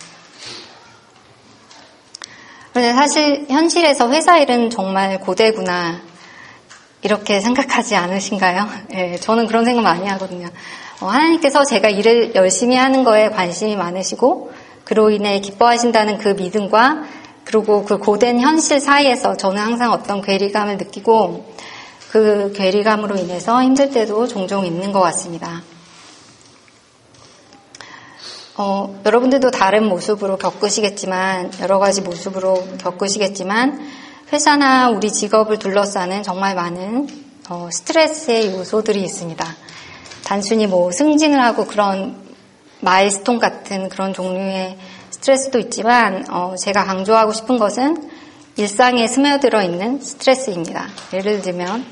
그런데 2.71 2.93
사실 2.93 3.45
현실에서 3.49 4.11
회사 4.11 4.39
일은 4.39 4.71
정말 4.71 5.19
고되구나 5.19 6.01
이렇게 7.03 7.39
생각하지 7.39 7.95
않으신가요? 7.95 8.69
네, 8.87 9.17
저는 9.17 9.45
그런 9.45 9.65
생각 9.65 9.83
많이 9.83 10.07
하거든요. 10.07 10.47
어, 11.01 11.07
하나님께서 11.07 11.65
제가 11.65 11.89
일을 11.89 12.33
열심히 12.33 12.75
하는 12.77 13.03
거에 13.03 13.29
관심이 13.29 13.75
많으시고 13.75 14.51
그로 14.85 15.11
인해 15.11 15.39
기뻐하신다는 15.39 16.17
그 16.17 16.29
믿음과 16.29 17.03
그리고 17.45 17.83
그 17.83 17.97
고된 17.97 18.39
현실 18.39 18.79
사이에서 18.79 19.37
저는 19.37 19.61
항상 19.61 19.91
어떤 19.91 20.21
괴리감을 20.21 20.77
느끼고 20.77 21.53
그 22.11 22.53
괴리감으로 22.55 23.17
인해서 23.17 23.61
힘들 23.61 23.89
때도 23.89 24.27
종종 24.27 24.65
있는 24.65 24.91
것 24.91 24.99
같습니다. 25.01 25.63
어, 28.55 29.01
여러분들도 29.03 29.49
다른 29.49 29.89
모습으로 29.89 30.37
겪으시겠지만, 30.37 31.51
여러 31.61 31.79
가지 31.79 32.01
모습으로 32.01 32.63
겪으시겠지만, 32.77 33.79
회사나 34.31 34.89
우리 34.91 35.11
직업을 35.11 35.57
둘러싸는 35.57 36.21
정말 36.21 36.53
많은 36.53 37.07
어, 37.49 37.69
스트레스의 37.71 38.53
요소들이 38.53 39.01
있습니다. 39.03 39.45
단순히 40.23 40.65
뭐 40.67 40.91
승진을 40.91 41.43
하고 41.43 41.65
그런 41.65 42.15
마일스톤 42.79 43.39
같은 43.39 43.89
그런 43.89 44.13
종류의 44.13 44.77
스트레스도 45.23 45.57
있지만 45.59 46.25
어, 46.29 46.55
제가 46.57 46.83
강조하고 46.83 47.31
싶은 47.31 47.57
것은 47.57 48.09
일상에 48.57 49.07
스며들어 49.07 49.63
있는 49.63 50.01
스트레스입니다. 50.01 50.87
예를 51.13 51.41
들면 51.41 51.85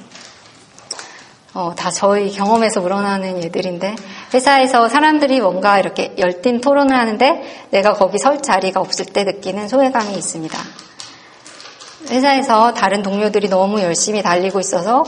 어, 1.53 1.73
다 1.75 1.91
저희 1.91 2.29
경험에서 2.31 2.81
우러나는 2.81 3.41
예들인데 3.41 3.95
회사에서 4.33 4.89
사람들이 4.89 5.39
뭔가 5.39 5.79
이렇게 5.79 6.13
열띤 6.17 6.59
토론을 6.59 6.93
하는데 6.93 7.67
내가 7.71 7.93
거기 7.93 8.17
설 8.17 8.41
자리가 8.41 8.81
없을 8.81 9.05
때 9.05 9.23
느끼는 9.23 9.69
소외감이 9.69 10.13
있습니다. 10.13 10.59
회사에서 12.09 12.73
다른 12.73 13.01
동료들이 13.01 13.47
너무 13.47 13.81
열심히 13.81 14.21
달리고 14.21 14.59
있어서 14.59 15.05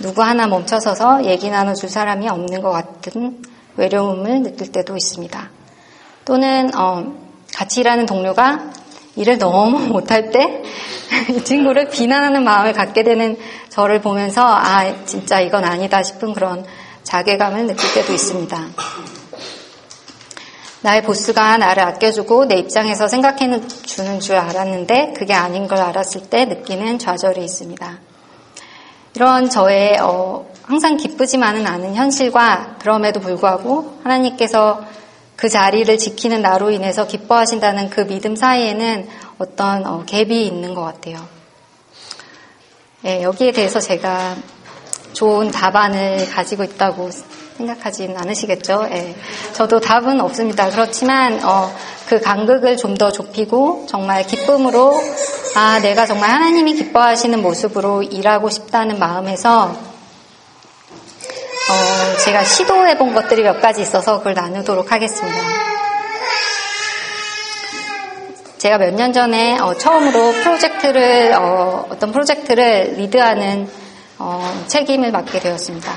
누구 0.00 0.22
하나 0.22 0.46
멈춰서서 0.46 1.24
얘기 1.24 1.50
나눠줄 1.50 1.88
사람이 1.88 2.28
없는 2.28 2.62
것 2.62 2.70
같은 2.70 3.42
외로움을 3.76 4.42
느낄 4.44 4.70
때도 4.70 4.96
있습니다. 4.96 5.50
또는 6.24 6.72
어, 6.76 7.27
같이 7.58 7.80
일하는 7.80 8.06
동료가 8.06 8.70
일을 9.16 9.38
너무 9.38 9.78
못할 9.88 10.30
때 10.30 10.62
이 11.30 11.44
친구를 11.44 11.88
비난하는 11.88 12.44
마음을 12.44 12.72
갖게 12.72 13.02
되는 13.02 13.36
저를 13.68 14.00
보면서 14.00 14.46
아 14.46 15.04
진짜 15.04 15.40
이건 15.40 15.64
아니다 15.64 16.02
싶은 16.02 16.34
그런 16.34 16.64
자괴감을 17.02 17.66
느낄 17.66 17.94
때도 17.94 18.12
있습니다. 18.12 18.66
나의 20.80 21.02
보스가 21.02 21.56
나를 21.56 21.82
아껴주고 21.82 22.46
내 22.46 22.56
입장에서 22.56 23.08
생각해 23.08 23.60
주는 23.82 24.20
줄 24.20 24.36
알았는데 24.36 25.14
그게 25.16 25.34
아닌 25.34 25.66
걸 25.66 25.78
알았을 25.78 26.22
때 26.30 26.44
느끼는 26.44 26.98
좌절이 26.98 27.44
있습니다. 27.44 27.98
이런 29.16 29.50
저의 29.50 29.98
어, 29.98 30.46
항상 30.62 30.96
기쁘지만은 30.96 31.66
않은 31.66 31.94
현실과 31.94 32.76
그럼에도 32.78 33.20
불구하고 33.20 33.98
하나님께서 34.04 34.84
그 35.38 35.48
자리를 35.48 35.96
지키는 35.98 36.42
나로 36.42 36.70
인해서 36.70 37.06
기뻐하신다는 37.06 37.90
그 37.90 38.04
믿음 38.08 38.34
사이에는 38.34 39.08
어떤 39.38 39.86
어, 39.86 40.04
갭이 40.04 40.32
있는 40.32 40.74
것 40.74 40.82
같아요. 40.82 41.28
네, 43.02 43.22
여기에 43.22 43.52
대해서 43.52 43.78
제가 43.78 44.34
좋은 45.12 45.52
답안을 45.52 46.28
가지고 46.28 46.64
있다고 46.64 47.10
생각하진 47.56 48.16
않으시겠죠? 48.16 48.88
예. 48.90 49.14
저도 49.52 49.78
답은 49.78 50.20
없습니다. 50.20 50.70
그렇지만 50.70 51.40
어, 51.44 51.72
그 52.08 52.20
간극을 52.20 52.76
좀 52.76 52.98
더 52.98 53.12
좁히고 53.12 53.86
정말 53.88 54.26
기쁨으로 54.26 55.00
아 55.54 55.78
내가 55.78 56.04
정말 56.04 56.30
하나님이 56.30 56.74
기뻐하시는 56.74 57.40
모습으로 57.40 58.02
일하고 58.02 58.50
싶다는 58.50 58.98
마음에서 58.98 59.76
어, 61.70 62.16
제가 62.24 62.44
시도해 62.44 62.96
본 62.98 63.14
것들이 63.14 63.42
몇 63.42 63.60
가지 63.60 63.82
있어서 63.82 64.18
그걸 64.18 64.34
나누도록 64.34 64.90
하겠습니다. 64.92 65.38
제가 68.58 68.78
몇 68.78 68.92
년 68.94 69.12
전에 69.12 69.58
어, 69.58 69.74
처음으로 69.74 70.32
프로젝트를 70.42 71.32
어, 71.38 71.88
떤 72.00 72.10
프로젝트를 72.12 72.94
리드하는 72.96 73.68
어, 74.18 74.64
책임을 74.66 75.12
맡게 75.12 75.38
되었습니다. 75.40 75.92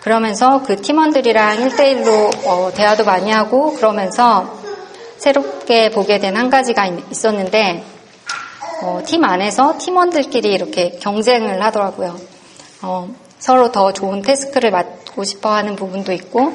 그러면서 0.00 0.62
그 0.62 0.80
팀원들이랑 0.80 1.58
1대1로 1.68 2.46
어, 2.46 2.70
대화도 2.74 3.04
많이 3.04 3.30
하고 3.30 3.74
그러면서 3.74 4.56
새롭게 5.18 5.90
보게 5.90 6.18
된 6.18 6.36
한 6.36 6.48
가지가 6.48 6.86
있었는데 7.10 7.84
어, 8.82 9.02
팀 9.04 9.24
안에서 9.24 9.76
팀원들끼리 9.78 10.48
이렇게 10.50 10.90
경쟁을 11.00 11.62
하더라고요. 11.64 12.16
어, 12.82 13.08
서로 13.38 13.70
더 13.70 13.92
좋은 13.92 14.22
태스크를 14.22 14.70
맡 14.70 14.97
고 15.18 15.24
싶어 15.24 15.50
하는 15.52 15.74
부분도 15.74 16.12
있고 16.12 16.52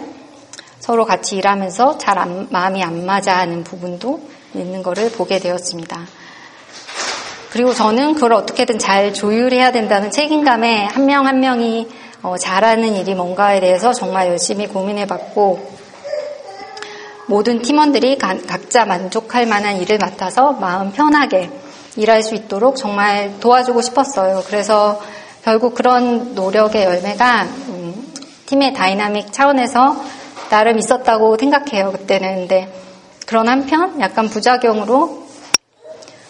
서로 0.79 1.03
같이 1.03 1.35
일하면서 1.35 1.97
잘 1.97 2.17
안, 2.17 2.47
마음이 2.49 2.81
안 2.81 3.05
맞아 3.05 3.37
하는 3.37 3.61
부분도 3.61 4.21
있는 4.53 4.81
것을 4.81 5.11
보게 5.11 5.37
되었습니다. 5.37 5.99
그리고 7.51 7.73
저는 7.73 8.13
그걸 8.13 8.31
어떻게든 8.31 8.79
잘 8.79 9.13
조율해야 9.13 9.73
된다는 9.73 10.11
책임감에 10.11 10.85
한 10.85 11.05
명한 11.05 11.27
한 11.27 11.39
명이 11.41 11.89
어, 12.21 12.37
잘하는 12.37 12.95
일이 12.95 13.15
뭔가에 13.15 13.59
대해서 13.59 13.91
정말 13.91 14.29
열심히 14.29 14.65
고민해 14.67 15.07
봤고 15.07 15.59
모든 17.27 17.61
팀원들이 17.61 18.17
가, 18.17 18.37
각자 18.47 18.85
만족할 18.85 19.45
만한 19.45 19.75
일을 19.81 19.97
맡아서 19.97 20.53
마음 20.53 20.93
편하게 20.93 21.51
일할 21.97 22.23
수 22.23 22.33
있도록 22.33 22.77
정말 22.77 23.41
도와주고 23.41 23.81
싶었어요. 23.81 24.41
그래서 24.47 25.01
결국 25.43 25.75
그런 25.75 26.33
노력의 26.33 26.85
열매가 26.85 27.43
음, 27.43 28.12
팀의 28.53 28.73
다이나믹 28.73 29.33
차원에서 29.33 29.95
나름 30.51 30.77
있었다고 30.77 31.37
생각해요. 31.39 31.91
그때는 31.91 32.35
근데 32.35 32.71
그런 33.25 33.47
한편 33.47 33.99
약간 33.99 34.29
부작용으로 34.29 35.23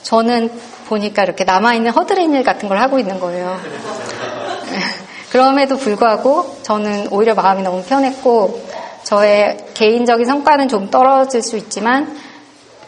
저는 0.04 0.50
보니까 0.88 1.24
이렇게 1.24 1.44
남아있는 1.44 1.92
허드렛일 1.92 2.44
같은 2.44 2.70
걸 2.70 2.78
하고 2.78 2.98
있는 2.98 3.20
거예요. 3.20 3.60
그럼에도 5.32 5.76
불구하고 5.76 6.60
저는 6.62 7.10
오히려 7.12 7.36
마음이 7.36 7.62
너무 7.62 7.84
편했고 7.84 8.64
저의 9.04 9.58
개인적인 9.74 10.26
성과는 10.26 10.70
좀 10.70 10.90
떨어질 10.90 11.42
수 11.42 11.58
있지만 11.58 12.18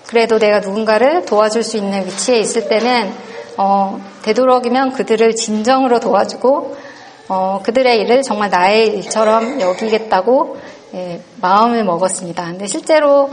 그래도 0.07 0.39
내가 0.39 0.61
누군가를 0.61 1.25
도와줄 1.25 1.61
수 1.61 1.75
있는 1.75 2.05
위치에 2.05 2.37
있을 2.39 2.69
때는 2.69 3.13
어, 3.57 3.99
되도록이면 4.21 4.93
그들을 4.93 5.35
진정으로 5.35 5.99
도와주고 5.99 6.84
어, 7.27 7.59
그들의 7.63 8.01
일을 8.01 8.21
정말 8.21 8.49
나의 8.49 8.87
일처럼 8.97 9.59
여기겠다고 9.59 10.57
예, 10.93 11.21
마음을 11.41 11.83
먹었습니다. 11.83 12.45
근데 12.45 12.67
실제로 12.67 13.29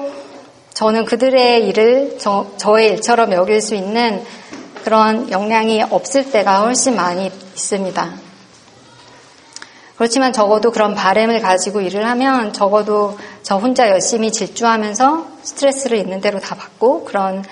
저는 0.72 1.04
그들의 1.04 1.68
일을 1.68 2.16
저, 2.18 2.46
저의 2.56 2.88
일처럼 2.92 3.32
여길 3.32 3.60
수 3.60 3.74
있는 3.74 4.24
그런 4.82 5.30
역량이 5.30 5.82
없을 5.82 6.30
때가 6.30 6.62
훨씬 6.62 6.96
많이 6.96 7.26
있습니다. 7.26 8.10
그렇지만 9.96 10.32
적어도 10.32 10.72
그런 10.72 10.94
바램을 10.94 11.40
가지고 11.40 11.82
일을 11.82 12.08
하면 12.08 12.52
적어도 12.52 13.16
저 13.42 13.58
혼자 13.58 13.90
열심히 13.90 14.32
질주하면서 14.32 15.26
스트레스를 15.42 15.98
있는 15.98 16.20
대로 16.20 16.40
다 16.40 16.56
받고 16.56 17.04
그런 17.04 17.44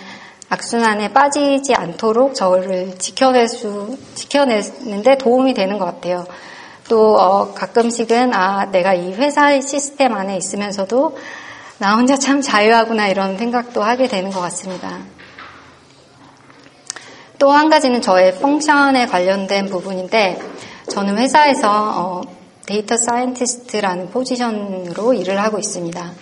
악순환에 0.51 1.13
빠지지 1.13 1.75
않도록 1.75 2.35
저를 2.35 2.99
지켜낼 2.99 3.49
수, 3.49 3.97
지켜내는데 4.17 5.17
도움이 5.17 5.55
되는 5.55 5.79
것 5.79 5.85
같아요. 5.85 6.27
또, 6.89 7.17
어, 7.17 7.55
가끔씩은, 7.55 8.35
아, 8.35 8.65
내가 8.73 8.95
이 8.95 9.13
회사의 9.13 9.63
시스템 9.63 10.13
안에 10.13 10.37
있으면서도 10.37 11.17
나 11.79 11.95
혼자 11.95 12.17
참 12.17 12.41
자유하구나 12.41 13.07
이런 13.07 13.39
생각도 13.39 13.85
하게 13.85 14.09
되는 14.09 14.31
것 14.33 14.41
같습니다. 14.41 14.99
또 17.39 17.53
한 17.53 17.71
가지는 17.71 18.03
저의 18.03 18.35
펑션에 18.35 19.07
관련된 19.07 19.67
부분인데, 19.67 20.41
저는 20.91 21.17
회사에서, 21.17 21.71
어, 21.71 22.23
data 22.67 22.97
scientist라는 22.97 24.11
포지션으로 24.11 25.15
일을 25.15 25.41
하고 25.41 25.59
있습니다. 25.59 26.13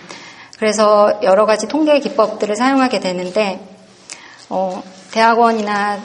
그래서 0.59 1.19
여러 1.23 1.45
가지 1.47 1.67
통계 1.67 1.99
기법들을 1.99 2.55
사용하게 2.55 2.99
되는데 2.99 3.78
어, 4.49 4.81
대학원이나 5.11 5.99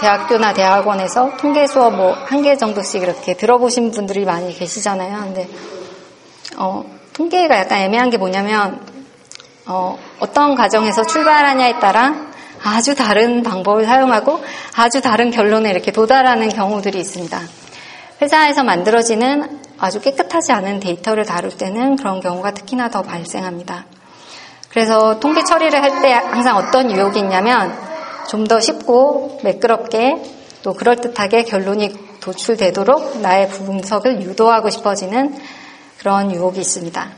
대학교나 0.00 0.52
대학원에서 0.52 1.36
통계 1.38 1.66
수업 1.66 1.94
뭐 1.96 2.14
한 2.26 2.42
개 2.42 2.56
정도씩 2.56 3.02
이렇게 3.02 3.34
들어보신 3.34 3.90
분들이 3.92 4.24
많이 4.24 4.52
계시잖아요. 4.56 5.18
근데 5.18 5.48
어, 6.56 6.84
통계가 7.14 7.56
약간 7.56 7.78
애매한 7.78 8.10
게 8.10 8.18
뭐냐면 8.18 8.80
어, 9.66 9.98
어떤 10.20 10.54
가정에서 10.54 11.04
출발하냐에 11.04 11.78
따라 11.80 12.14
아주 12.62 12.94
다른 12.94 13.42
방법을 13.42 13.84
사용하고 13.84 14.42
아주 14.76 15.00
다른 15.00 15.30
결론에 15.30 15.70
이렇게 15.70 15.92
도달하는 15.92 16.48
경우들이 16.48 16.98
있습니다. 16.98 17.40
회사에서 18.22 18.64
만들어지는 18.64 19.60
아주 19.78 20.00
깨끗하지 20.00 20.52
않은 20.52 20.80
데이터를 20.80 21.24
다룰 21.26 21.50
때는 21.56 21.96
그런 21.96 22.20
경우가 22.20 22.52
특히나 22.54 22.88
더 22.90 23.02
발생합니다. 23.02 23.84
그래서 24.76 25.18
통계 25.20 25.42
처리를 25.42 25.82
할 25.82 26.02
때 26.02 26.12
항상 26.12 26.58
어떤 26.58 26.90
유혹이 26.92 27.18
있냐면 27.20 27.72
좀 28.28 28.46
더 28.46 28.60
쉽고 28.60 29.38
매끄럽게 29.42 30.22
또 30.62 30.74
그럴듯하게 30.74 31.44
결론이 31.44 31.94
도출되도록 32.20 33.22
나의 33.22 33.48
분석을 33.48 34.20
유도하고 34.20 34.68
싶어지는 34.68 35.34
그런 35.96 36.30
유혹이 36.30 36.60
있습니다. 36.60 37.08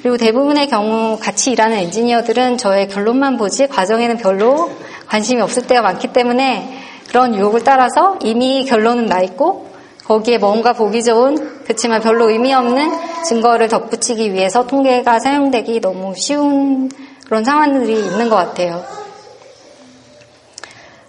그리고 0.00 0.16
대부분의 0.16 0.66
경우 0.68 1.20
같이 1.20 1.52
일하는 1.52 1.76
엔지니어들은 1.76 2.58
저의 2.58 2.88
결론만 2.88 3.36
보지 3.36 3.68
과정에는 3.68 4.16
별로 4.16 4.72
관심이 5.06 5.40
없을 5.40 5.68
때가 5.68 5.82
많기 5.82 6.08
때문에 6.08 6.80
그런 7.06 7.36
유혹을 7.36 7.62
따라서 7.62 8.18
이미 8.24 8.64
결론은 8.64 9.06
나 9.06 9.20
있고 9.20 9.70
거기에 10.04 10.38
뭔가 10.38 10.72
보기 10.72 11.02
좋은 11.04 11.62
그렇지만 11.64 12.00
별로 12.00 12.28
의미 12.30 12.52
없는 12.52 12.90
증거를 13.24 13.68
덧붙이기 13.68 14.32
위해서 14.32 14.66
통계가 14.66 15.20
사용되기 15.20 15.80
너무 15.80 16.14
쉬운 16.16 16.90
그런 17.26 17.44
상황들이 17.44 17.94
있는 17.94 18.28
것 18.28 18.36
같아요. 18.36 18.84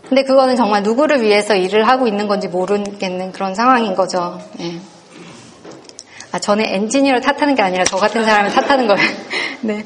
근데 0.08 0.24
그거는 0.24 0.56
정말 0.56 0.84
누구를 0.84 1.24
위해서 1.24 1.56
일을 1.56 1.88
하고 1.88 2.08
있는 2.08 2.28
건지 2.28 2.48
모르겠는 2.48 3.32
그런 3.32 3.56
상황인 3.56 3.96
거죠. 3.96 4.40
네. 4.60 4.80
아, 6.32 6.40
저는 6.40 6.66
엔지니어를 6.66 7.22
탓하는 7.22 7.56
게 7.56 7.62
아니라 7.62 7.84
저 7.84 7.98
같은 7.98 8.24
사람을 8.24 8.52
탓하는 8.52 8.88
거예요. 8.88 9.10
네. 9.62 9.84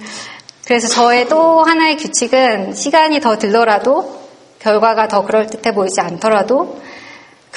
그래서 0.65 0.87
저의 0.89 1.29
또 1.29 1.63
하나의 1.63 1.95
규칙은 1.97 2.73
시간이 2.73 3.21
더 3.21 3.37
들더라도 3.37 4.21
결과가 4.59 5.07
더 5.07 5.23
그럴듯해 5.23 5.73
보이지 5.73 6.01
않더라도 6.01 6.81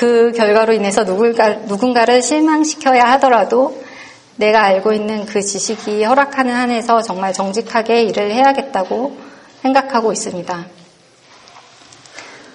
그 0.00 0.32
결과로 0.32 0.72
인해서 0.72 1.04
누군가, 1.04 1.50
누군가를 1.50 2.22
실망시켜야 2.22 3.04
하더라도 3.12 3.84
내가 4.36 4.62
알고 4.62 4.94
있는 4.94 5.26
그 5.26 5.42
지식이 5.42 6.04
허락하는 6.04 6.54
한에서 6.54 7.02
정말 7.02 7.34
정직하게 7.34 8.04
일을 8.04 8.30
해야겠다고 8.30 9.18
생각하고 9.60 10.10
있습니다. 10.10 10.66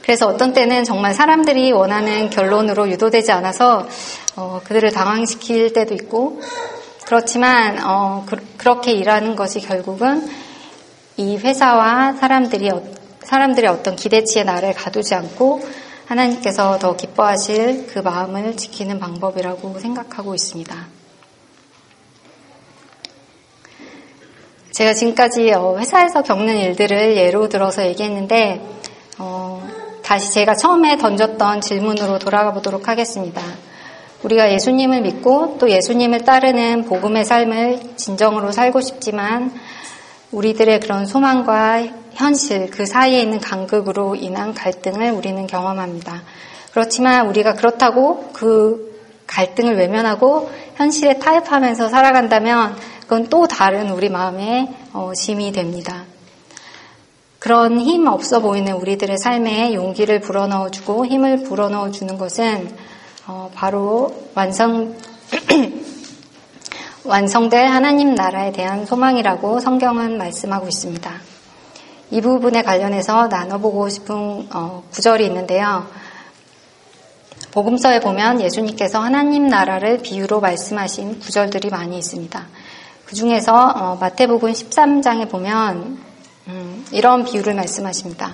그래서 0.01 0.25
어떤 0.25 0.53
때는 0.53 0.85
정말 0.85 1.13
사람들이 1.13 1.71
원하는 1.71 2.31
결론으로 2.31 2.89
유도되지 2.89 3.31
않아서 3.33 3.87
어, 4.35 4.61
그들을 4.63 4.91
당황시킬 4.91 5.71
때도 5.71 5.93
있고 5.93 6.41
그렇지만 7.05 7.77
어, 7.85 8.25
그, 8.25 8.37
렇게 8.63 8.91
일하는 8.91 9.35
것이 9.35 9.59
결국은 9.59 10.27
이 11.17 11.37
회사와 11.37 12.13
사람들이 12.13 12.71
어, 12.71 12.81
사람들의 13.21 13.69
어떤 13.69 13.95
기대치에 13.95 14.43
나를 14.43 14.73
가두지 14.73 15.13
않고 15.13 15.84
하나님께서 16.05 16.77
더 16.77 16.95
기뻐하실 16.95 17.87
그 17.87 17.99
마음을 17.99 18.55
지키는 18.55 18.99
방법이라고 18.99 19.79
생각하고 19.79 20.35
있습니다. 20.35 20.75
제가 24.71 24.93
지금까지 24.93 25.51
어, 25.53 25.77
회사에서 25.77 26.21
겪는 26.21 26.57
일들을 26.57 27.15
예로 27.15 27.49
들어서 27.49 27.85
얘기했는데 27.85 28.61
어, 29.17 29.65
다시 30.03 30.31
제가 30.33 30.55
처음에 30.55 30.97
던졌던 30.97 31.61
질문으로 31.61 32.19
돌아가 32.19 32.53
보도록 32.53 32.87
하겠습니다. 32.87 33.41
우리가 34.21 34.51
예수님을 34.51 35.01
믿고 35.01 35.57
또 35.59 35.69
예수님을 35.69 36.25
따르는 36.25 36.85
복음의 36.85 37.25
삶을 37.25 37.95
진정으로 37.95 38.51
살고 38.51 38.81
싶지만 38.81 39.53
우리들의 40.35 40.81
그런 40.81 41.05
소망과 41.05 41.87
현실 42.13 42.69
그 42.69 42.85
사이에 42.85 43.21
있는 43.21 43.39
간극으로 43.39 44.15
인한 44.15 44.53
갈등을 44.53 45.11
우리는 45.11 45.47
경험합니다. 45.47 46.23
그렇지만 46.71 47.27
우리가 47.27 47.53
그렇다고 47.53 48.31
그 48.33 49.01
갈등을 49.27 49.77
외면하고 49.77 50.51
현실에 50.75 51.19
타협하면서 51.19 51.87
살아간다면 51.87 52.75
그건 53.01 53.29
또 53.29 53.47
다른 53.47 53.91
우리 53.91 54.09
마음의 54.09 54.67
어, 54.93 55.13
짐이 55.15 55.53
됩니다. 55.53 56.03
그런 57.39 57.79
힘 57.79 58.07
없어 58.07 58.41
보이는 58.41 58.73
우리들의 58.73 59.17
삶에 59.17 59.73
용기를 59.73 60.19
불어넣어주고 60.19 61.05
힘을 61.05 61.43
불어넣어주는 61.43 62.17
것은 62.17 62.75
어, 63.27 63.51
바로 63.53 64.13
완성 64.35 64.95
완성될 67.05 67.67
하나님 67.67 68.15
나라에 68.15 68.51
대한 68.51 68.87
소망이라고 68.87 69.59
성경은 69.59 70.17
말씀하고 70.17 70.67
있습니다. 70.67 71.11
이 72.09 72.21
부분에 72.21 72.63
관련해서 72.63 73.27
나눠보고 73.27 73.89
싶은 73.89 74.47
어, 74.51 74.83
구절이 74.91 75.23
있는데요. 75.27 75.87
복음서에 77.51 77.99
보면 77.99 78.41
예수님께서 78.41 78.99
하나님 78.99 79.47
나라를 79.47 79.99
비유로 79.99 80.39
말씀하신 80.39 81.19
구절들이 81.19 81.69
많이 81.69 81.97
있습니다. 81.99 82.47
그 83.05 83.15
중에서 83.15 83.53
어, 83.53 83.97
마태복음 84.01 84.51
13장에 84.51 85.29
보면 85.29 85.99
음, 86.47 86.85
이런 86.91 87.23
비유를 87.23 87.53
말씀하십니다. 87.53 88.33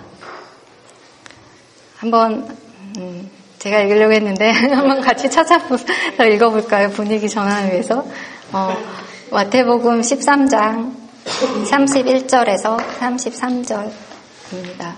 한번 1.98 2.58
음, 2.98 3.30
제가 3.60 3.82
읽으려고 3.82 4.14
했는데 4.14 4.50
한번 4.74 5.02
같이 5.02 5.30
찾아서 5.30 5.76
읽어볼까요? 6.26 6.90
분위기 6.92 7.28
전환을 7.28 7.72
위해서. 7.72 8.06
어, 8.54 8.76
마태복음 9.32 10.02
13장 10.02 10.94
31절에서 11.24 12.78
33절입니다. 13.00 14.96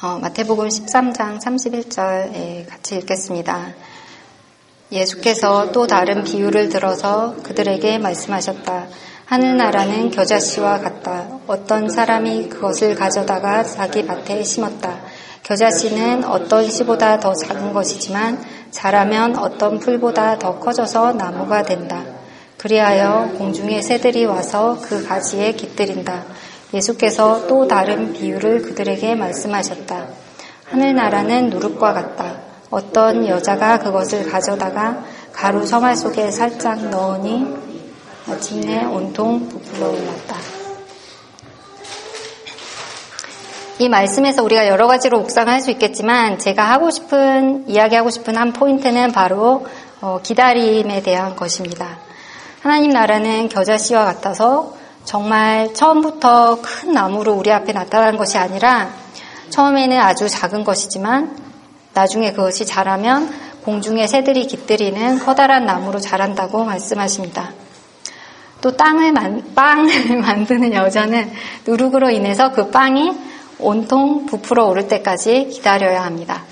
어, 0.00 0.18
마태복음 0.20 0.68
13장 0.68 1.38
31절에 1.38 2.66
같이 2.66 2.96
읽겠습니다. 2.96 3.74
예수께서 4.90 5.70
또 5.70 5.86
다른 5.86 6.24
비유를 6.24 6.70
들어서 6.70 7.36
그들에게 7.42 7.98
말씀하셨다. 7.98 8.88
하늘나라는 9.34 10.12
겨자씨와 10.12 10.78
같다. 10.78 11.26
어떤 11.48 11.90
사람이 11.90 12.50
그것을 12.50 12.94
가져다가 12.94 13.64
자기 13.64 14.06
밭에 14.06 14.44
심었다. 14.44 15.00
겨자씨는 15.42 16.22
어떤 16.22 16.70
씨보다 16.70 17.18
더 17.18 17.34
작은 17.34 17.72
것이지만 17.72 18.40
자라면 18.70 19.36
어떤 19.36 19.80
풀보다 19.80 20.38
더 20.38 20.60
커져서 20.60 21.14
나무가 21.14 21.64
된다. 21.64 22.04
그리하여 22.58 23.32
공중의 23.36 23.82
새들이 23.82 24.24
와서 24.24 24.78
그 24.80 25.04
가지에 25.04 25.54
깃들인다. 25.54 26.22
예수께서 26.72 27.48
또 27.48 27.66
다른 27.66 28.12
비유를 28.12 28.62
그들에게 28.62 29.16
말씀하셨다. 29.16 30.06
하늘나라는 30.66 31.50
누룩과 31.50 31.92
같다. 31.92 32.36
어떤 32.70 33.26
여자가 33.26 33.80
그것을 33.80 34.30
가져다가 34.30 35.02
가루 35.32 35.66
서말 35.66 35.96
속에 35.96 36.30
살짝 36.30 36.88
넣으니 36.88 37.63
마침내 38.26 38.84
온통 38.84 39.48
부풀어 39.48 39.88
올랐다. 39.90 40.36
이 43.78 43.88
말씀에서 43.88 44.42
우리가 44.42 44.68
여러 44.68 44.86
가지로 44.86 45.20
묵상할 45.20 45.60
수 45.60 45.70
있겠지만 45.72 46.38
제가 46.38 46.62
하고 46.62 46.90
싶은 46.90 47.68
이야기하고 47.68 48.10
싶은 48.10 48.36
한 48.36 48.52
포인트는 48.52 49.12
바로 49.12 49.66
어, 50.00 50.20
기다림에 50.22 51.02
대한 51.02 51.34
것입니다. 51.34 51.98
하나님 52.62 52.92
나라는 52.92 53.48
겨자씨와 53.48 54.04
같아서 54.04 54.74
정말 55.04 55.74
처음부터 55.74 56.60
큰 56.62 56.92
나무로 56.92 57.34
우리 57.34 57.52
앞에 57.52 57.72
나타난 57.72 58.16
것이 58.16 58.38
아니라 58.38 58.90
처음에는 59.50 59.98
아주 59.98 60.28
작은 60.28 60.64
것이지만 60.64 61.36
나중에 61.92 62.32
그것이 62.32 62.64
자라면 62.64 63.32
공중의 63.64 64.08
새들이 64.08 64.46
깃들이는 64.46 65.18
커다란 65.18 65.66
나무로 65.66 66.00
자란다고 66.00 66.64
말씀하십니다. 66.64 67.63
또 68.64 68.74
땅을 68.74 69.12
만, 69.12 69.52
빵을 69.54 70.16
만드는 70.24 70.72
여자는 70.72 71.30
누룩으로 71.66 72.08
인해서 72.08 72.50
그 72.50 72.70
빵이 72.70 73.12
온통 73.58 74.24
부풀어 74.24 74.64
오를 74.64 74.88
때까지 74.88 75.48
기다려야 75.52 76.02
합니다. 76.02 76.44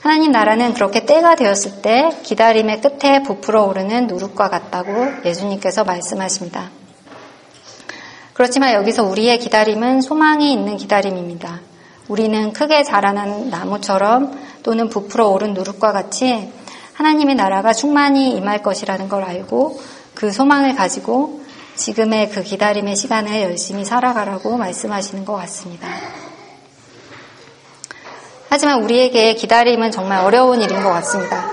하나님 0.00 0.32
나라는 0.32 0.74
그렇게 0.74 1.06
때가 1.06 1.36
되었을 1.36 1.80
때 1.80 2.10
기다림의 2.24 2.80
끝에 2.80 3.22
부풀어 3.22 3.62
오르는 3.66 4.08
누룩과 4.08 4.50
같다고 4.50 5.24
예수님께서 5.24 5.84
말씀하십니다. 5.84 6.70
그렇지만 8.32 8.72
여기서 8.72 9.04
우리의 9.04 9.38
기다림은 9.38 10.00
소망이 10.00 10.52
있는 10.52 10.76
기다림입니다. 10.76 11.60
우리는 12.08 12.52
크게 12.52 12.82
자라난 12.82 13.48
나무처럼 13.48 14.36
또는 14.64 14.88
부풀어 14.88 15.28
오른 15.28 15.54
누룩과 15.54 15.92
같이 15.92 16.50
하나님의 16.94 17.36
나라가 17.36 17.72
충만히 17.72 18.36
임할 18.36 18.60
것이라는 18.64 19.08
걸 19.08 19.22
알고 19.22 19.78
그 20.14 20.30
소망을 20.30 20.74
가지고 20.74 21.42
지금의 21.74 22.30
그 22.30 22.42
기다림의 22.42 22.96
시간을 22.96 23.42
열심히 23.42 23.84
살아가라고 23.84 24.56
말씀하시는 24.56 25.24
것 25.24 25.34
같습니다. 25.34 25.88
하지만 28.48 28.82
우리에게 28.82 29.34
기다림은 29.34 29.90
정말 29.90 30.24
어려운 30.24 30.60
일인 30.60 30.82
것 30.82 30.90
같습니다. 30.90 31.50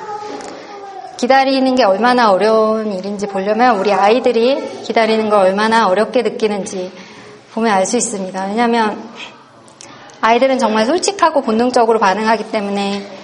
기다리는 1.17 1.75
게 1.75 1.83
얼마나 1.83 2.31
어려운 2.31 2.93
일인지 2.93 3.27
보려면 3.27 3.77
우리 3.77 3.93
아이들이 3.93 4.83
기다리는 4.83 5.29
걸 5.29 5.39
얼마나 5.39 5.87
어렵게 5.87 6.21
느끼는지 6.21 6.91
보면 7.53 7.71
알 7.71 7.85
수 7.85 7.97
있습니다. 7.97 8.45
왜냐하면 8.45 9.09
아이들은 10.21 10.59
정말 10.59 10.85
솔직하고 10.85 11.41
본능적으로 11.41 11.99
반응하기 11.99 12.51
때문에 12.51 13.18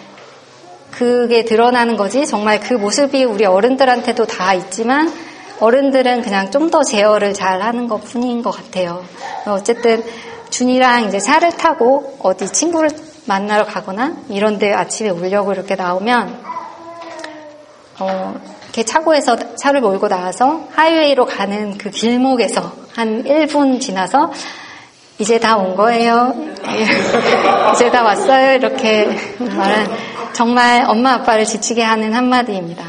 그게 0.98 1.44
드러나는 1.44 1.98
거지 1.98 2.26
정말 2.26 2.60
그 2.60 2.74
모습이 2.74 3.24
우리 3.26 3.46
어른들한테도 3.46 4.26
다 4.26 4.54
있지만 4.54 5.12
어른들은 5.60 6.22
그냥 6.22 6.52
좀 6.52 6.70
더 6.70 6.84
제어를 6.84 7.34
잘 7.34 7.62
하는 7.62 7.88
것 7.88 8.04
뿐인 8.04 8.42
것 8.42 8.52
같아요. 8.52 9.04
어쨌든 9.46 10.04
준이랑 10.50 11.06
이제 11.06 11.20
차를 11.20 11.52
타고 11.52 12.18
어디 12.22 12.48
친구를 12.48 12.90
만나러 13.26 13.66
가거나 13.66 14.16
이런데 14.30 14.74
아침에 14.74 15.10
울려고 15.10 15.54
이렇게 15.54 15.76
나오면 15.76 16.40
어, 18.00 18.36
이렇게 18.64 18.84
차고에서 18.84 19.56
차를 19.56 19.82
몰고 19.82 20.08
나와서 20.08 20.68
하이웨이로 20.76 21.26
가는 21.26 21.78
그 21.78 21.90
길목에서 21.90 22.72
한 22.96 23.24
1분 23.24 23.80
지나서 23.80 24.32
이제 25.20 25.40
다 25.40 25.56
온 25.58 25.76
거예요. 25.76 26.34
이제 27.74 27.90
다 27.92 28.04
왔어요. 28.04 28.56
이렇게 28.56 29.06
말은 29.40 30.15
정말 30.36 30.84
엄마 30.86 31.14
아빠를 31.14 31.46
지치게 31.46 31.82
하는 31.82 32.14
한마디입니다. 32.14 32.84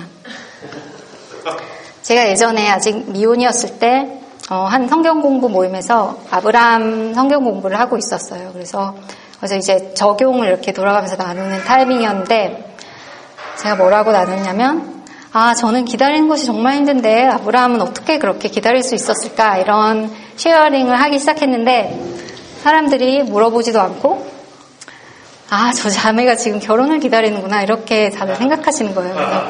제가 2.02 2.28
예전에 2.28 2.68
아직 2.68 3.08
미혼이었을 3.08 3.78
때, 3.78 4.20
어, 4.50 4.64
한 4.64 4.88
성경 4.88 5.22
공부 5.22 5.48
모임에서 5.48 6.18
아브라함 6.28 7.14
성경 7.14 7.44
공부를 7.44 7.78
하고 7.78 7.96
있었어요. 7.96 8.50
그래서, 8.52 8.96
그래서 9.38 9.54
이제 9.54 9.94
적용을 9.94 10.48
이렇게 10.48 10.72
돌아가면서 10.72 11.14
나누는 11.14 11.62
타이밍이었는데, 11.62 12.76
제가 13.58 13.76
뭐라고 13.76 14.10
나눴냐면, 14.10 15.04
아, 15.32 15.54
저는 15.54 15.84
기다리는 15.84 16.26
것이 16.26 16.46
정말 16.46 16.74
힘든데 16.74 17.26
아브라함은 17.26 17.80
어떻게 17.80 18.18
그렇게 18.18 18.48
기다릴 18.48 18.82
수 18.82 18.96
있었을까? 18.96 19.58
이런 19.58 20.10
sharing을 20.36 21.00
하기 21.00 21.20
시작했는데 21.20 21.96
사람들이 22.64 23.22
물어보지도 23.22 23.80
않고 23.80 24.35
아, 25.48 25.72
저 25.72 25.88
자매가 25.88 26.36
지금 26.36 26.58
결혼을 26.58 26.98
기다리는구나. 26.98 27.62
이렇게 27.62 28.10
다들 28.10 28.34
생각하시는 28.34 28.94
거예요. 28.94 29.14
그래서, 29.14 29.48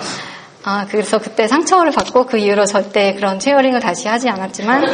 아, 0.64 0.86
그래서 0.90 1.18
그때 1.18 1.48
상처를 1.48 1.92
받고 1.92 2.26
그 2.26 2.36
이후로 2.36 2.66
절대 2.66 3.14
그런 3.14 3.40
sharing을 3.40 3.80
다시 3.80 4.06
하지 4.06 4.28
않았지만, 4.28 4.84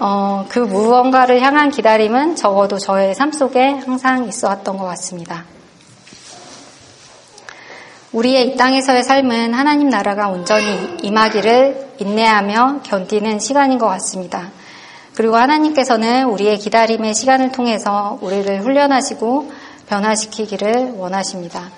어, 0.00 0.46
그 0.48 0.58
무언가를 0.58 1.40
향한 1.40 1.70
기다림은 1.70 2.34
적어도 2.34 2.78
저의 2.78 3.14
삶 3.14 3.30
속에 3.30 3.80
항상 3.84 4.26
있어 4.26 4.48
왔던 4.48 4.76
것 4.76 4.86
같습니다. 4.86 5.44
우리의 8.10 8.48
이 8.48 8.56
땅에서의 8.56 9.04
삶은 9.04 9.54
하나님 9.54 9.88
나라가 9.88 10.28
온전히 10.28 10.96
임하기를 11.02 11.90
인내하며 11.98 12.80
견디는 12.82 13.38
시간인 13.38 13.78
것 13.78 13.86
같습니다. 13.86 14.50
그리고 15.14 15.36
하나님께서는 15.36 16.24
우리의 16.26 16.58
기다림의 16.58 17.14
시간을 17.14 17.52
통해서 17.52 18.18
우리를 18.20 18.62
훈련하시고 18.62 19.52
변화시키기를 19.88 20.92
원하십니다. 20.96 21.70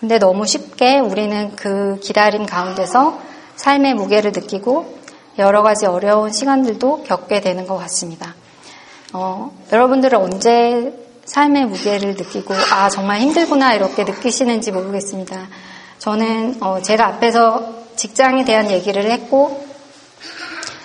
근데 0.00 0.18
너무 0.18 0.46
쉽게 0.46 0.98
우리는 0.98 1.54
그 1.54 1.98
기다림 2.00 2.46
가운데서 2.46 3.20
삶의 3.56 3.94
무게를 3.94 4.32
느끼고 4.32 4.98
여러 5.38 5.62
가지 5.62 5.86
어려운 5.86 6.32
시간들도 6.32 7.04
겪게 7.04 7.40
되는 7.40 7.66
것 7.66 7.78
같습니다. 7.78 8.34
어, 9.12 9.52
여러분들은 9.72 10.18
언제 10.18 10.92
삶의 11.24 11.66
무게를 11.66 12.14
느끼고 12.14 12.54
아 12.72 12.88
정말 12.88 13.20
힘들구나 13.20 13.74
이렇게 13.74 14.04
느끼시는지 14.04 14.72
모르겠습니다. 14.72 15.48
저는 15.98 16.56
어, 16.60 16.82
제가 16.82 17.06
앞에서 17.06 17.82
직장에 17.94 18.44
대한 18.44 18.70
얘기를 18.70 19.10
했고 19.10 19.64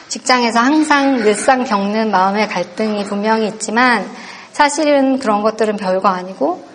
직장에서 0.10 0.60
항상 0.60 1.18
늘상 1.18 1.63
겪는 1.63 2.12
마음의 2.12 2.48
갈등이 2.48 3.04
분명히 3.06 3.48
있지만 3.48 4.10
사실은 4.58 5.20
그런 5.20 5.43
것들은 5.43 5.78
별거 5.78 6.10
아니고 6.10 6.65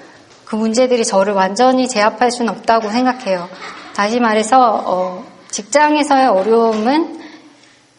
그 0.44 0.54
문제들이 0.54 1.04
저를 1.04 1.32
완전히 1.32 1.88
제압할 1.88 2.30
수는 2.30 2.52
없다고 2.52 2.88
생각해요. 2.90 3.48
다시 3.92 4.20
말해서 4.20 4.84
어, 4.86 5.24
직장에서의 5.50 6.28
어려움은 6.28 7.20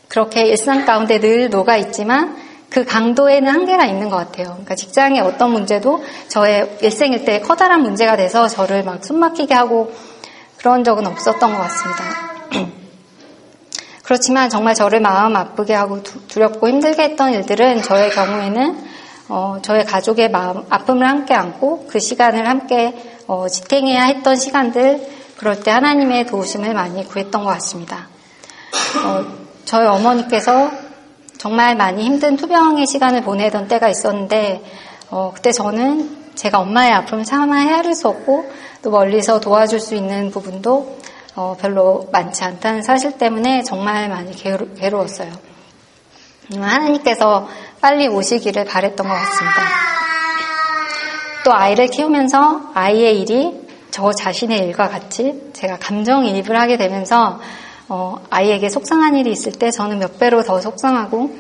그렇게 0.08 0.46
일상 0.46 0.86
가운데 0.86 1.20
늘 1.20 1.50
녹아 1.50 1.76
있지만 1.76 2.38
그 2.70 2.86
강도에는 2.86 3.54
한계가 3.54 3.84
있는 3.84 4.10
것 4.10 4.16
같아요. 4.16 4.52
그러니까 4.52 4.76
직장의 4.76 5.20
어떤 5.20 5.52
문제도 5.52 6.02
저의 6.30 6.78
일생일 6.82 7.26
때 7.26 7.42
커다란 7.42 7.82
문제가 7.82 8.16
돼서 8.16 8.48
저를 8.48 8.86
막 8.86 9.04
숨막히게 9.04 9.54
하고 9.54 9.92
그런 10.60 10.86
적은 10.86 11.06
없었던 11.06 11.40
것 11.54 11.58
같습니다. 11.62 12.04
그렇지만 14.02 14.50
정말 14.50 14.76
저를 14.76 15.02
마음 15.02 15.36
아프게 15.36 15.74
하고 15.74 16.02
두렵고 16.02 16.70
힘들게 16.70 17.04
했던 17.04 17.34
일들은 17.34 17.82
저의 17.82 18.12
경우에는 18.12 18.93
어, 19.36 19.58
저의 19.64 19.84
가족의 19.84 20.30
마음 20.30 20.64
아픔을 20.70 21.08
함께 21.08 21.34
안고 21.34 21.88
그 21.88 22.00
시간을 22.00 22.48
함께 22.48 22.94
어, 23.26 23.48
지탱해야 23.48 24.04
했던 24.04 24.36
시간들 24.36 25.08
그럴 25.38 25.60
때 25.60 25.72
하나님의 25.72 26.28
도우심을 26.28 26.76
많이 26.76 27.04
구했던 27.04 27.44
것 27.44 27.50
같습니다. 27.54 28.10
어, 29.04 29.26
저희 29.66 29.88
어머니께서 29.88 30.70
정말 31.40 31.76
많이 31.76 32.04
힘든 32.04 32.38
투병의 32.38 32.86
시간을 32.86 33.24
보내던 33.24 33.68
때가 33.68 33.90
있었는데 33.90 34.64
어, 35.10 35.32
그때 35.34 35.52
저는 35.52 36.36
제가 36.36 36.60
엄마의 36.60 36.92
아픔을 36.92 37.24
참아 37.24 37.56
헤아릴 37.56 37.96
수 37.96 38.10
없고 38.10 38.46
또 38.84 38.92
멀리서 38.92 39.40
도와줄 39.40 39.80
수 39.80 39.96
있는 39.96 40.30
부분도 40.30 41.00
어, 41.36 41.58
별로 41.60 42.08
많지 42.12 42.44
않다는 42.44 42.84
사실 42.84 43.18
때문에 43.18 43.64
정말 43.64 44.10
많이 44.10 44.36
괴로, 44.36 44.76
괴로웠어요. 44.76 45.53
하나님께서 46.52 47.48
빨리 47.82 48.08
오시기를 48.08 48.66
바랬던 48.66 49.08
것 49.08 49.14
같습니다. 49.14 49.62
또 51.46 51.54
아이를 51.54 51.88
키우면서 51.88 52.72
아이의 52.74 53.22
일이 53.22 53.62
저 53.92 54.12
자신의 54.12 54.60
일과 54.60 54.88
같이 54.88 55.52
제가 55.54 55.78
감정이입을 55.78 56.60
하게 56.60 56.78
되면서 56.78 57.40
어, 57.90 58.24
아이에게 58.30 58.70
속상한 58.70 59.16
일이 59.16 59.32
있을 59.32 59.52
때 59.52 59.70
저는 59.70 60.00
몇 60.00 60.18
배로 60.18 60.44
더 60.44 60.60
속상하고 60.60 61.36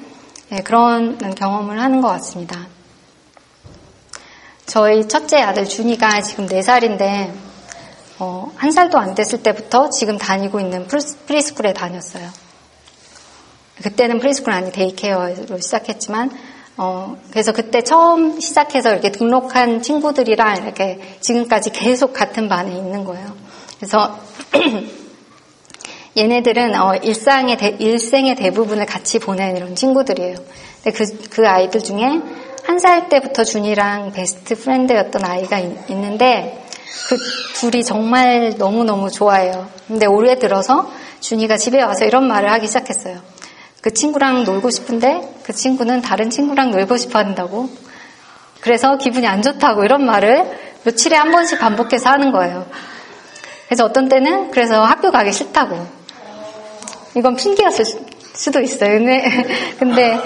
네, 0.49 0.61
그런 0.61 1.17
경험을 1.17 1.81
하는 1.81 2.01
것 2.01 2.09
같습니다. 2.09 2.67
저희 4.65 5.07
첫째 5.07 5.41
아들 5.41 5.65
준이가 5.65 6.21
지금 6.21 6.47
4살인데 6.47 7.31
어, 8.19 8.51
한 8.55 8.71
살도 8.71 8.97
안 8.99 9.15
됐을 9.15 9.41
때부터 9.41 9.89
지금 9.89 10.17
다니고 10.17 10.59
있는 10.59 10.87
preschool에 10.87 11.73
다녔어요. 11.73 12.29
그때는 13.81 14.19
preschool 14.19 14.53
아니 14.53 14.71
daycare로 14.71 15.59
시작했지만 15.59 16.31
어, 16.77 17.17
그래서 17.31 17.51
그때 17.51 17.81
처음 17.81 18.39
시작해서 18.39 18.91
이렇게 18.91 19.11
등록한 19.11 19.81
친구들이랑 19.81 20.63
이렇게 20.63 20.99
지금까지 21.19 21.71
계속 21.71 22.13
같은 22.13 22.49
반에 22.49 22.75
있는 22.75 23.03
거예요. 23.03 23.35
그래서 23.77 24.19
얘네들은 26.17 26.79
어, 26.79 26.95
일상의 26.95 27.57
대, 27.57 27.75
일생의 27.79 28.35
대부분을 28.35 28.85
같이 28.85 29.19
보낸 29.19 29.57
이런 29.57 29.75
친구들이에요. 29.75 30.35
근데 30.83 30.97
그, 30.97 31.29
그 31.29 31.47
아이들 31.47 31.81
중에 31.81 32.21
한 32.63 32.79
살 32.79 33.09
때부터 33.09 33.43
준이랑 33.43 34.13
베스트 34.13 34.55
프렌드였던 34.55 35.23
아이가 35.25 35.59
있, 35.59 35.89
있는데 35.89 36.65
그 37.09 37.17
둘이 37.55 37.83
정말 37.83 38.55
너무너무 38.57 39.11
좋아해요. 39.11 39.67
근데 39.87 40.05
올해 40.05 40.39
들어서 40.39 40.89
준이가 41.19 41.57
집에 41.57 41.81
와서 41.81 42.05
이런 42.05 42.27
말을 42.27 42.49
하기 42.53 42.67
시작했어요. 42.67 43.19
그 43.83 43.93
친구랑 43.93 44.45
놀고 44.45 44.69
싶은데 44.69 45.35
그 45.43 45.51
친구는 45.51 46.01
다른 46.01 46.29
친구랑 46.29 46.71
놀고 46.71 46.95
싶어 46.95 47.19
한다고. 47.19 47.69
그래서 48.61 48.97
기분이 48.97 49.27
안 49.27 49.41
좋다고 49.41 49.83
이런 49.83 50.05
말을 50.05 50.57
며칠에 50.85 51.17
한 51.17 51.31
번씩 51.31 51.59
반복해서 51.59 52.09
하는 52.09 52.31
거예요. 52.31 52.65
그래서 53.65 53.83
어떤 53.83 54.07
때는 54.07 54.51
그래서 54.51 54.85
학교 54.85 55.11
가기 55.11 55.33
싫다고. 55.33 55.85
이건 57.17 57.35
핑계였을 57.35 57.83
수도 58.33 58.61
있어요. 58.61 58.99
근데, 59.77 60.17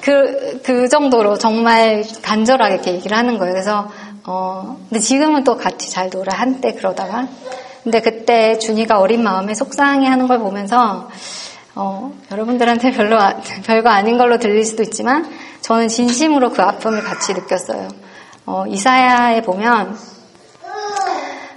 그, 0.00 0.60
그 0.64 0.88
정도로 0.88 1.38
정말 1.38 2.04
간절하게 2.20 2.74
이렇게 2.74 2.94
얘기를 2.94 3.16
하는 3.16 3.38
거예요. 3.38 3.52
그래서, 3.54 3.88
어, 4.24 4.76
근데 4.88 5.00
지금은 5.00 5.44
또 5.44 5.56
같이 5.56 5.88
잘 5.88 6.10
놀아, 6.10 6.34
한때 6.36 6.74
그러다가. 6.74 7.28
근데 7.84 8.00
그때 8.00 8.58
준이가 8.58 8.98
어린 8.98 9.22
마음에 9.22 9.54
속상해 9.54 10.08
하는 10.08 10.26
걸 10.26 10.40
보면서, 10.40 11.08
어, 11.74 12.12
여러분들한테 12.30 12.92
별로, 12.92 13.18
별거 13.64 13.88
아닌 13.88 14.18
걸로 14.18 14.38
들릴 14.38 14.64
수도 14.64 14.82
있지만, 14.82 15.30
저는 15.62 15.88
진심으로 15.88 16.50
그 16.50 16.62
아픔을 16.62 17.02
같이 17.02 17.32
느꼈어요. 17.32 17.88
어, 18.46 18.64
이사야에 18.66 19.42
보면, 19.42 19.96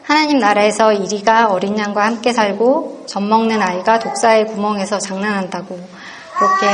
하나님 0.03 0.37
나라에서 0.37 0.93
이리가 0.93 1.47
어린 1.51 1.77
양과 1.77 2.05
함께 2.05 2.31
살고 2.31 3.05
젖 3.07 3.21
먹는 3.21 3.59
아이가 3.61 3.97
독사의 3.97 4.45
구멍에서 4.47 4.99
장난한다고 4.99 5.79
그렇게 6.37 6.67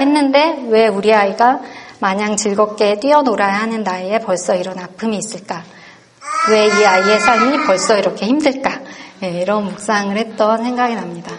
했는데 0.00 0.64
왜 0.68 0.88
우리 0.88 1.14
아이가 1.14 1.60
마냥 2.00 2.36
즐겁게 2.36 2.98
뛰어놀아야 2.98 3.60
하는 3.60 3.84
나이에 3.84 4.18
벌써 4.18 4.56
이런 4.56 4.76
아픔이 4.76 5.16
있을까? 5.18 5.62
왜 6.50 6.66
이 6.66 6.84
아이의 6.84 7.20
삶이 7.20 7.64
벌써 7.64 7.96
이렇게 7.96 8.26
힘들까? 8.26 8.80
네, 9.20 9.40
이런 9.40 9.64
묵상을 9.66 10.16
했던 10.16 10.64
생각이 10.64 10.96
납니다. 10.96 11.30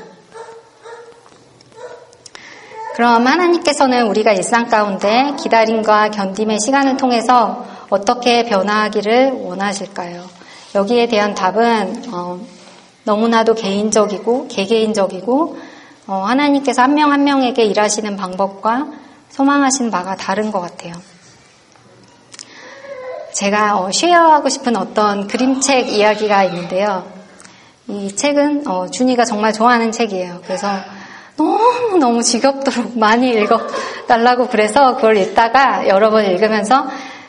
그럼 3.00 3.26
하나님께서는 3.26 4.08
우리가 4.08 4.34
일상 4.34 4.68
가운데 4.68 5.34
기다림과 5.40 6.12
견딤의 6.12 6.58
시간을 6.60 6.98
통해서 6.98 7.66
어떻게 7.90 8.44
변화하기를 8.44 9.40
원하실까요? 9.42 10.26
여기에 10.76 11.08
대한 11.08 11.34
답은 11.34 12.04
어, 12.12 12.42
너무나도 13.06 13.56
개인적이고 13.56 14.50
개개인적이고 14.50 15.58
어, 16.08 16.14
하나님께서 16.14 16.82
한 16.82 16.94
명한 16.94 17.20
한 17.20 17.24
명에게 17.24 17.64
일하시는 17.64 18.18
방법과 18.18 18.88
소망하신 19.30 19.92
바가 19.92 20.18
다른 20.18 20.52
것 20.52 20.60
같아요. 20.60 20.92
제가 23.32 23.80
어, 23.80 23.94
쉐어하고 23.94 24.50
싶은 24.50 24.76
어떤 24.76 25.26
그림책 25.28 25.88
이야기가 25.88 26.44
있는데요. 26.44 27.10
이 27.88 28.14
책은 28.14 28.68
어, 28.68 28.90
준이가 28.90 29.24
정말 29.24 29.54
좋아하는 29.54 29.94
책이에요. 29.94 30.42
그래서 30.44 30.68
너무 31.40 31.98
너무 31.98 32.22
지겹도록 32.22 33.00
많이 33.00 33.30
읽어달라고 33.30 34.50
그래서 34.50 34.96
그걸 34.98 35.16
읽다가 35.16 35.88
여러 35.88 36.10
번 36.10 36.26
읽으면서 36.26 36.86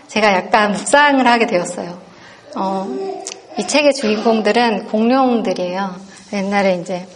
제가 0.08 0.32
약간 0.32 0.72
묵상을 0.72 1.24
하게 1.24 1.46
되었어요. 1.46 1.96
어, 2.56 2.88
이 3.56 3.66
책의 3.68 3.94
주인공들은 3.94 4.86
공룡들이에요. 4.86 5.94
옛날에 6.32 6.74
이제 6.74 7.06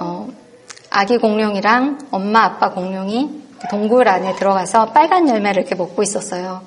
어, 0.00 0.26
아기 0.90 1.18
공룡이랑 1.18 2.08
엄마 2.10 2.42
아빠 2.42 2.70
공룡이 2.70 3.42
동굴 3.70 4.08
안에 4.08 4.34
들어가서 4.34 4.86
빨간 4.86 5.28
열매를 5.28 5.62
이렇게 5.62 5.76
먹고 5.76 6.02
있었어요. 6.02 6.62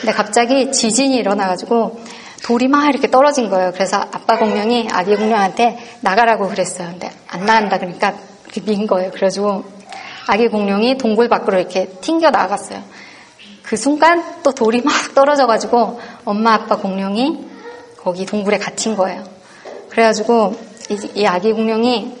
근데 0.00 0.12
갑자기 0.12 0.72
지진이 0.72 1.16
일어나가지고 1.16 2.00
돌이 2.44 2.68
막 2.68 2.88
이렇게 2.88 3.10
떨어진 3.10 3.50
거예요. 3.50 3.72
그래서 3.72 3.98
아빠 3.98 4.38
공룡이 4.38 4.88
아기 4.90 5.16
공룡한테 5.16 5.78
나가라고 6.00 6.48
그랬어요. 6.48 6.88
근데 6.88 7.10
안 7.28 7.44
나간다 7.44 7.78
그러니까 7.78 8.29
민 8.64 8.86
거예요. 8.86 9.10
그래가지고 9.10 9.64
아기 10.26 10.48
공룡이 10.48 10.98
동굴 10.98 11.28
밖으로 11.28 11.58
이렇게 11.58 11.86
튕겨 12.00 12.30
나갔어요. 12.30 12.82
그 13.62 13.76
순간 13.76 14.42
또 14.42 14.52
돌이 14.52 14.82
막 14.84 15.14
떨어져가지고 15.14 16.00
엄마 16.24 16.54
아빠 16.54 16.76
공룡이 16.76 17.46
거기 17.98 18.26
동굴에 18.26 18.58
갇힌 18.58 18.96
거예요. 18.96 19.22
그래가지고 19.90 20.54
이, 20.90 21.20
이 21.20 21.26
아기 21.26 21.52
공룡이 21.52 22.16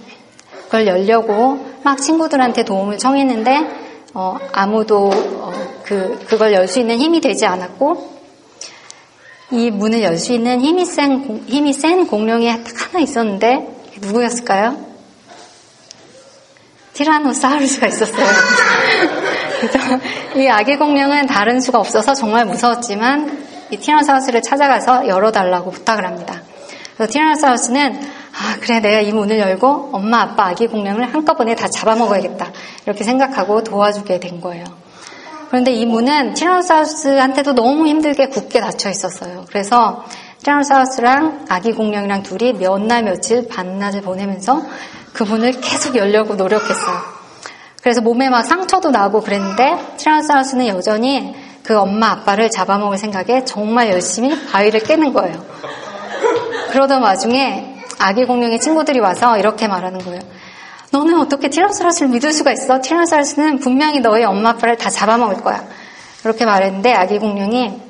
그걸 0.66 0.86
열려고 0.86 1.58
막 1.82 2.00
친구들한테 2.00 2.64
도움을 2.64 2.98
청했는데 2.98 3.60
어, 4.14 4.36
아무도 4.52 5.10
어, 5.12 5.52
그 5.84 6.18
그걸 6.28 6.52
열 6.52 6.68
수 6.68 6.78
있는 6.78 6.98
힘이 6.98 7.20
되지 7.20 7.46
않았고 7.46 8.10
이 9.52 9.70
문을 9.70 10.02
열 10.02 10.16
수 10.18 10.32
있는 10.32 10.60
힘이 10.60 10.84
센 10.84 11.42
힘이 11.48 11.72
센 11.72 12.06
공룡이 12.06 12.46
딱 12.62 12.74
하나 12.94 13.00
있었는데 13.00 13.66
누구였을까요? 14.00 14.89
티라노사우루스가 17.00 17.86
있었어요. 17.86 18.26
이 20.36 20.46
아기 20.48 20.76
공룡은 20.76 21.26
다른 21.26 21.60
수가 21.60 21.78
없어서 21.78 22.12
정말 22.12 22.44
무서웠지만 22.44 23.46
이 23.70 23.78
티라노사우루스를 23.78 24.42
찾아가서 24.42 25.08
열어달라고 25.08 25.70
부탁을 25.70 26.04
합니다. 26.04 26.42
그래서 26.96 27.10
티라노사우루스는 27.10 27.94
아 27.94 28.56
그래 28.60 28.80
내가 28.80 29.00
이 29.00 29.12
문을 29.12 29.38
열고 29.38 29.90
엄마 29.92 30.20
아빠 30.20 30.48
아기 30.48 30.66
공룡을 30.66 31.14
한꺼번에 31.14 31.54
다 31.54 31.68
잡아먹어야겠다 31.68 32.52
이렇게 32.84 33.02
생각하고 33.02 33.64
도와주게 33.64 34.20
된 34.20 34.42
거예요. 34.42 34.64
그런데 35.48 35.72
이 35.72 35.86
문은 35.86 36.34
티라노사우루스한테도 36.34 37.54
너무 37.54 37.86
힘들게 37.86 38.28
굳게 38.28 38.60
닫혀 38.60 38.90
있었어요. 38.90 39.46
그래서 39.48 40.04
티라노사우루스랑 40.42 41.46
아기 41.48 41.72
공룡이랑 41.72 42.22
둘이 42.24 42.52
몇 42.52 42.78
날 42.78 43.04
며칠 43.04 43.48
반낮을 43.48 44.02
보내면서 44.02 44.62
그 45.12 45.22
문을 45.22 45.60
계속 45.60 45.96
열려고 45.96 46.34
노력했어요. 46.34 47.20
그래서 47.82 48.00
몸에 48.00 48.28
막 48.28 48.42
상처도 48.42 48.90
나고 48.90 49.22
그랬는데 49.22 49.96
티라노사우루스는 49.96 50.68
여전히 50.68 51.34
그 51.62 51.78
엄마 51.78 52.10
아빠를 52.10 52.50
잡아먹을 52.50 52.98
생각에 52.98 53.44
정말 53.44 53.90
열심히 53.90 54.36
바위를 54.46 54.80
깨는 54.80 55.12
거예요. 55.12 55.44
그러던 56.70 57.02
와중에 57.02 57.76
아기 57.98 58.24
공룡의 58.24 58.60
친구들이 58.60 59.00
와서 59.00 59.38
이렇게 59.38 59.66
말하는 59.68 59.98
거예요. 60.00 60.20
너는 60.92 61.20
어떻게 61.20 61.48
티라노사우루스를 61.48 62.08
믿을 62.08 62.32
수가 62.32 62.52
있어? 62.52 62.80
티라노사우루스는 62.80 63.58
분명히 63.60 64.00
너의 64.00 64.24
엄마 64.24 64.50
아빠를 64.50 64.76
다 64.76 64.90
잡아먹을 64.90 65.36
거야. 65.42 65.64
그렇게 66.22 66.44
말했는데 66.44 66.92
아기 66.92 67.18
공룡이 67.18 67.80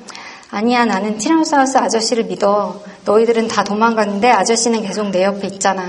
아니야 0.51 0.85
나는 0.85 1.17
티라노사우루스 1.17 1.77
아저씨를 1.77 2.25
믿어. 2.25 2.81
너희들은 3.05 3.47
다 3.47 3.63
도망갔는데 3.63 4.29
아저씨는 4.29 4.83
계속 4.83 5.09
내 5.09 5.23
옆에 5.23 5.47
있잖아. 5.47 5.83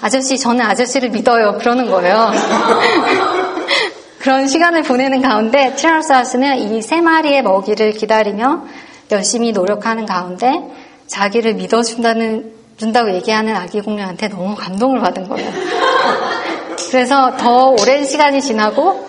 아저씨 0.00 0.38
저는 0.38 0.64
아저씨를 0.64 1.10
믿어요. 1.10 1.58
그러는 1.58 1.90
거예요. 1.90 2.30
그런 4.20 4.46
시간을 4.48 4.82
보내는 4.82 5.22
가운데 5.22 5.74
티라노사우루스는 5.76 6.58
이 6.58 6.82
세 6.82 7.00
마리의 7.00 7.42
먹이를 7.42 7.92
기다리며 7.92 8.64
열심히 9.10 9.52
노력하는 9.52 10.06
가운데 10.06 10.62
자기를 11.06 11.54
믿어준다는 11.54 12.52
준다고 12.76 13.12
얘기하는 13.14 13.56
아기 13.56 13.80
공룡한테 13.80 14.28
너무 14.28 14.54
감동을 14.54 15.00
받은 15.00 15.28
거예요. 15.28 15.50
그래서 16.90 17.36
더 17.36 17.70
오랜 17.70 18.04
시간이 18.04 18.40
지나고 18.40 19.06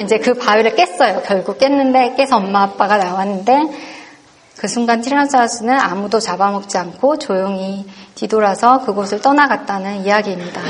이제 0.00 0.18
그 0.18 0.34
바위를 0.34 0.74
깼어요. 0.74 1.22
결국 1.24 1.58
깼는데 1.58 2.14
깨서 2.16 2.36
엄마 2.38 2.62
아빠가 2.62 2.96
나왔는데 2.96 3.62
그 4.56 4.68
순간 4.68 5.00
티라노사우루스는 5.02 5.78
아무도 5.78 6.18
잡아먹지 6.20 6.78
않고 6.78 7.18
조용히 7.18 7.84
뒤돌아서 8.22 8.80
그곳을 8.84 9.20
떠나갔다는 9.20 10.04
이야기입니다. 10.04 10.60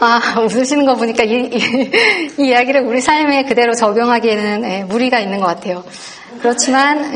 아, 0.00 0.40
웃으시는 0.40 0.84
거 0.84 0.96
보니까 0.96 1.22
이, 1.22 1.48
이, 1.52 2.42
이 2.42 2.48
이야기를 2.48 2.82
우리 2.82 3.00
삶에 3.00 3.44
그대로 3.44 3.72
적용하기에는 3.72 4.64
예, 4.64 4.84
무리가 4.84 5.20
있는 5.20 5.38
것 5.38 5.46
같아요. 5.46 5.84
그렇지만 6.40 7.12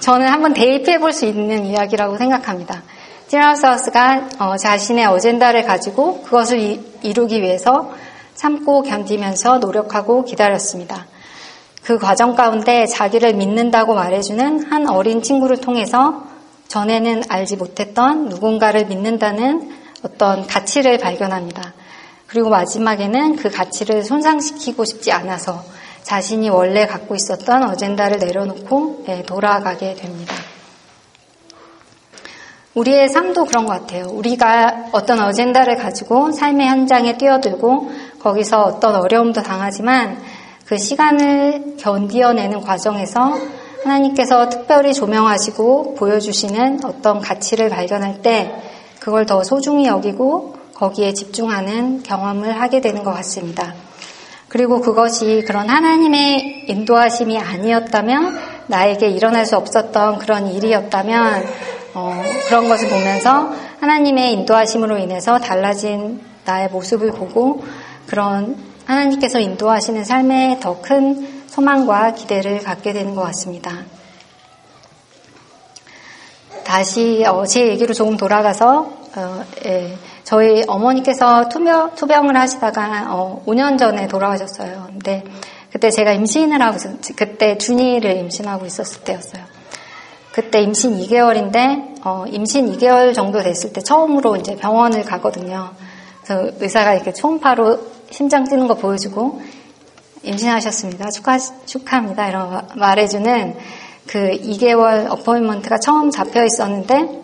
저는 0.00 0.26
한번 0.26 0.54
대입해 0.54 0.98
볼 0.98 1.12
수 1.12 1.26
있는 1.26 1.66
이야기라고 1.66 2.16
생각합니다. 2.16 2.82
티라노사우루스가 3.28 4.28
어, 4.38 4.56
자신의 4.56 5.04
어젠다를 5.06 5.64
가지고 5.64 6.22
그것을 6.22 6.58
이, 6.58 6.80
이루기 7.02 7.42
위해서 7.42 7.92
참고 8.34 8.82
견디면서 8.82 9.58
노력하고 9.58 10.24
기다렸습니다. 10.24 11.06
그 11.82 11.98
과정 11.98 12.34
가운데 12.34 12.86
자기를 12.86 13.34
믿는다고 13.34 13.94
말해주는 13.94 14.72
한 14.72 14.88
어린 14.88 15.22
친구를 15.22 15.58
통해서 15.58 16.24
전에는 16.68 17.22
알지 17.28 17.56
못했던 17.56 18.28
누군가를 18.28 18.86
믿는다는 18.86 19.70
어떤 20.02 20.46
가치를 20.46 20.98
발견합니다. 20.98 21.74
그리고 22.26 22.50
마지막에는 22.50 23.36
그 23.36 23.50
가치를 23.50 24.04
손상시키고 24.04 24.84
싶지 24.84 25.12
않아서 25.12 25.64
자신이 26.02 26.48
원래 26.48 26.86
갖고 26.86 27.14
있었던 27.14 27.64
어젠다를 27.64 28.18
내려놓고 28.18 29.04
예, 29.08 29.22
돌아가게 29.22 29.94
됩니다. 29.94 30.34
우리의 32.74 33.08
삶도 33.08 33.46
그런 33.46 33.64
것 33.64 33.72
같아요. 33.72 34.06
우리가 34.10 34.90
어떤 34.92 35.20
어젠다를 35.20 35.76
가지고 35.76 36.30
삶의 36.30 36.68
현장에 36.68 37.16
뛰어들고 37.16 37.90
거기서 38.20 38.62
어떤 38.62 38.96
어려움도 38.96 39.42
당하지만 39.42 40.22
그 40.66 40.76
시간을 40.76 41.76
견디어내는 41.78 42.60
과정에서 42.60 43.38
하나님께서 43.86 44.48
특별히 44.48 44.92
조명하시고 44.92 45.94
보여주시는 45.94 46.80
어떤 46.84 47.20
가치를 47.20 47.68
발견할 47.70 48.20
때 48.20 48.52
그걸 48.98 49.26
더 49.26 49.44
소중히 49.44 49.86
여기고 49.86 50.56
거기에 50.74 51.14
집중하는 51.14 52.02
경험을 52.02 52.60
하게 52.60 52.80
되는 52.80 53.04
것 53.04 53.12
같습니다. 53.14 53.74
그리고 54.48 54.80
그것이 54.80 55.44
그런 55.46 55.68
하나님의 55.68 56.66
인도하심이 56.68 57.38
아니었다면 57.38 58.38
나에게 58.66 59.08
일어날 59.08 59.46
수 59.46 59.56
없었던 59.56 60.18
그런 60.18 60.48
일이었다면 60.48 61.44
어, 61.94 62.22
그런 62.46 62.68
것을 62.68 62.88
보면서 62.88 63.52
하나님의 63.80 64.32
인도하심으로 64.32 64.98
인해서 64.98 65.38
달라진 65.38 66.20
나의 66.44 66.68
모습을 66.68 67.12
보고 67.12 67.64
그런 68.06 68.56
하나님께서 68.84 69.38
인도하시는 69.38 70.04
삶에 70.04 70.58
더큰 70.60 71.35
소망과 71.56 72.12
기대를 72.12 72.58
갖게 72.62 72.92
되는 72.92 73.14
것 73.14 73.22
같습니다. 73.22 73.84
다시 76.64 77.24
어, 77.26 77.46
제 77.46 77.68
얘기로 77.68 77.94
조금 77.94 78.18
돌아가서 78.18 78.92
어, 79.16 79.44
예, 79.64 79.96
저희 80.22 80.62
어머니께서 80.66 81.48
투병, 81.48 81.94
투병을 81.94 82.36
하시다가 82.36 83.06
어, 83.08 83.42
5년 83.46 83.78
전에 83.78 84.06
돌아가셨어요. 84.06 84.88
근데 84.88 85.24
그때 85.72 85.90
제가 85.90 86.12
임신을 86.12 86.60
하고 86.60 86.76
그때 87.16 87.56
준이를 87.56 88.18
임신하고 88.18 88.66
있었을 88.66 89.04
때였어요. 89.04 89.42
그때 90.32 90.60
임신 90.60 90.98
2개월인데 90.98 92.04
어, 92.04 92.26
임신 92.28 92.70
2개월 92.76 93.14
정도 93.14 93.42
됐을 93.42 93.72
때 93.72 93.80
처음으로 93.80 94.36
이제 94.36 94.56
병원을 94.56 95.04
가거든요. 95.04 95.70
그래서 96.22 96.50
의사가 96.60 96.92
이렇게 96.92 97.14
초음파로 97.14 97.78
심장 98.10 98.44
뛰는 98.44 98.68
거 98.68 98.74
보여주고 98.74 99.40
임신하셨습니다. 100.26 101.10
축하 101.10 101.38
축하합니다. 101.38 102.28
이런 102.28 102.68
말해주는 102.74 103.56
그 104.06 104.30
2개월 104.42 105.10
어포인먼트가 105.10 105.78
처음 105.78 106.10
잡혀 106.10 106.44
있었는데 106.44 107.22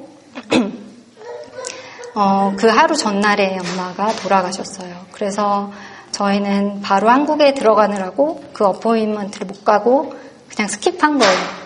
어, 2.14 2.52
그 2.56 2.68
하루 2.68 2.96
전날에 2.96 3.58
엄마가 3.58 4.14
돌아가셨어요. 4.16 5.06
그래서 5.12 5.72
저희는 6.12 6.82
바로 6.82 7.08
한국에 7.08 7.54
들어가느라고 7.54 8.44
그 8.52 8.66
어포인먼트를 8.66 9.46
못 9.46 9.64
가고 9.64 10.14
그냥 10.48 10.68
스킵한 10.68 11.18
거예요. 11.18 11.62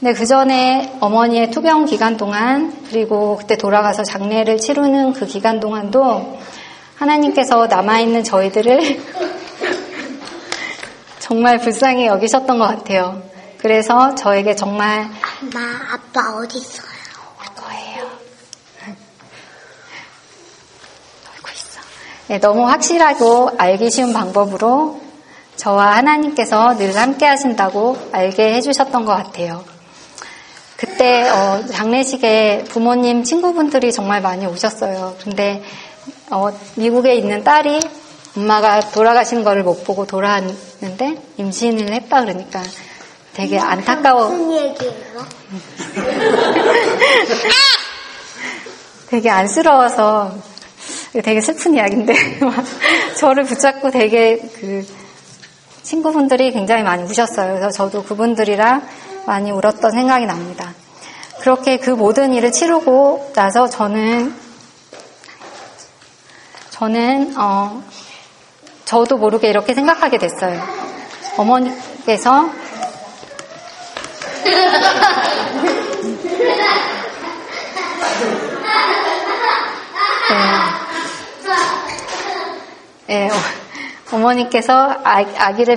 근데 0.00 0.12
그 0.12 0.26
전에 0.26 0.96
어머니의 1.00 1.50
투병 1.50 1.84
기간 1.84 2.16
동안 2.16 2.74
그리고 2.88 3.36
그때 3.36 3.56
돌아가서 3.56 4.02
장례를 4.02 4.58
치르는 4.58 5.12
그 5.12 5.26
기간 5.26 5.60
동안도 5.60 6.38
하나님께서 6.96 7.66
남아있는 7.66 8.24
저희들을 8.24 9.00
정말 11.24 11.56
불쌍히 11.56 12.04
여기셨던 12.06 12.58
것 12.58 12.66
같아요. 12.66 13.22
그래서 13.56 14.14
저에게 14.14 14.54
정말 14.54 15.08
엄마, 15.40 15.94
아빠 15.94 16.36
어디 16.36 16.58
있어요? 16.58 16.84
올 17.40 17.54
거예요. 17.54 18.02
놀고 21.24 21.48
있어. 21.54 21.80
네, 22.28 22.38
너무 22.40 22.68
확실하고 22.68 23.52
알기 23.56 23.90
쉬운 23.90 24.12
방법으로 24.12 25.00
저와 25.56 25.96
하나님께서 25.96 26.76
늘 26.76 26.94
함께 26.94 27.24
하신다고 27.24 27.96
알게 28.12 28.56
해주셨던 28.56 29.06
것 29.06 29.14
같아요. 29.16 29.64
그때 30.76 31.26
어, 31.30 31.64
장례식에 31.64 32.64
부모님 32.68 33.24
친구분들이 33.24 33.92
정말 33.92 34.20
많이 34.20 34.44
오셨어요. 34.44 35.16
근데 35.24 35.62
어, 36.30 36.50
미국에 36.74 37.14
있는 37.14 37.42
딸이 37.42 37.80
엄마가 38.36 38.80
돌아가신 38.80 39.44
거를 39.44 39.62
못 39.62 39.84
보고 39.84 40.06
돌아왔는데 40.06 41.22
임신을 41.36 41.92
했다 41.92 42.20
그러니까 42.20 42.62
되게 43.32 43.58
안타까워. 43.58 44.30
무슨 44.30 44.52
얘기예요? 44.52 44.94
되게 49.08 49.30
안쓰러워서 49.30 50.34
되게 51.22 51.40
슬픈 51.40 51.74
이야기인데 51.74 52.14
저를 53.18 53.44
붙잡고 53.44 53.90
되게 53.90 54.38
그 54.60 54.86
친구분들이 55.82 56.52
굉장히 56.52 56.82
많이 56.82 57.04
우셨어요. 57.04 57.54
그래서 57.54 57.70
저도 57.70 58.02
그분들이랑 58.02 58.86
많이 59.26 59.52
울었던 59.52 59.92
생각이 59.92 60.26
납니다. 60.26 60.74
그렇게 61.40 61.78
그 61.78 61.90
모든 61.90 62.32
일을 62.32 62.52
치르고 62.52 63.32
나서 63.34 63.68
저는 63.68 64.34
저는 66.70 67.34
어 67.36 67.82
저도 68.84 69.16
모르게 69.16 69.48
이렇게 69.48 69.74
생각하게 69.74 70.18
됐어요. 70.18 70.60
어머니께서 71.36 72.50
네. 83.06 83.28
네, 83.28 83.30
어머니께서 84.12 84.96
아, 85.04 85.52
기를 85.52 85.76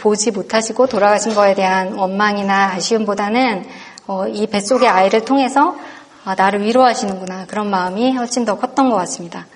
보지 0.00 0.30
못하시고 0.30 0.86
돌아가신 0.86 1.34
거에 1.34 1.54
대한 1.54 1.94
원망이나 1.94 2.72
아쉬움보다는 2.74 3.64
어, 4.06 4.26
이 4.28 4.46
뱃속의 4.46 4.88
아이를 4.88 5.24
통해서 5.24 5.76
아, 6.24 6.34
나를 6.34 6.62
위로하시는구나 6.62 7.46
그런 7.46 7.70
마음이 7.70 8.12
훨씬 8.12 8.44
더 8.44 8.58
컸던 8.58 8.90
것 8.90 8.96
같습니다. 8.96 9.46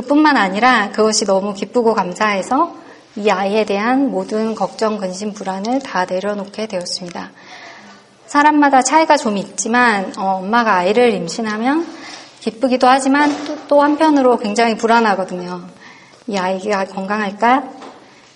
그뿐만 0.00 0.38
아니라 0.38 0.90
그것이 0.92 1.26
너무 1.26 1.52
기쁘고 1.52 1.94
감사해서 1.94 2.74
이 3.16 3.28
아이에 3.28 3.64
대한 3.66 4.10
모든 4.10 4.54
걱정, 4.54 4.96
근심, 4.96 5.34
불안을 5.34 5.80
다 5.80 6.06
내려놓게 6.06 6.68
되었습니다. 6.68 7.30
사람마다 8.26 8.80
차이가 8.80 9.18
좀 9.18 9.36
있지만 9.36 10.14
어, 10.16 10.38
엄마가 10.40 10.76
아이를 10.76 11.12
임신하면 11.12 11.86
기쁘기도 12.40 12.86
하지만 12.88 13.44
또, 13.44 13.58
또 13.68 13.82
한편으로 13.82 14.38
굉장히 14.38 14.76
불안하거든요. 14.78 15.64
이 16.28 16.38
아이가 16.38 16.86
건강할까? 16.86 17.64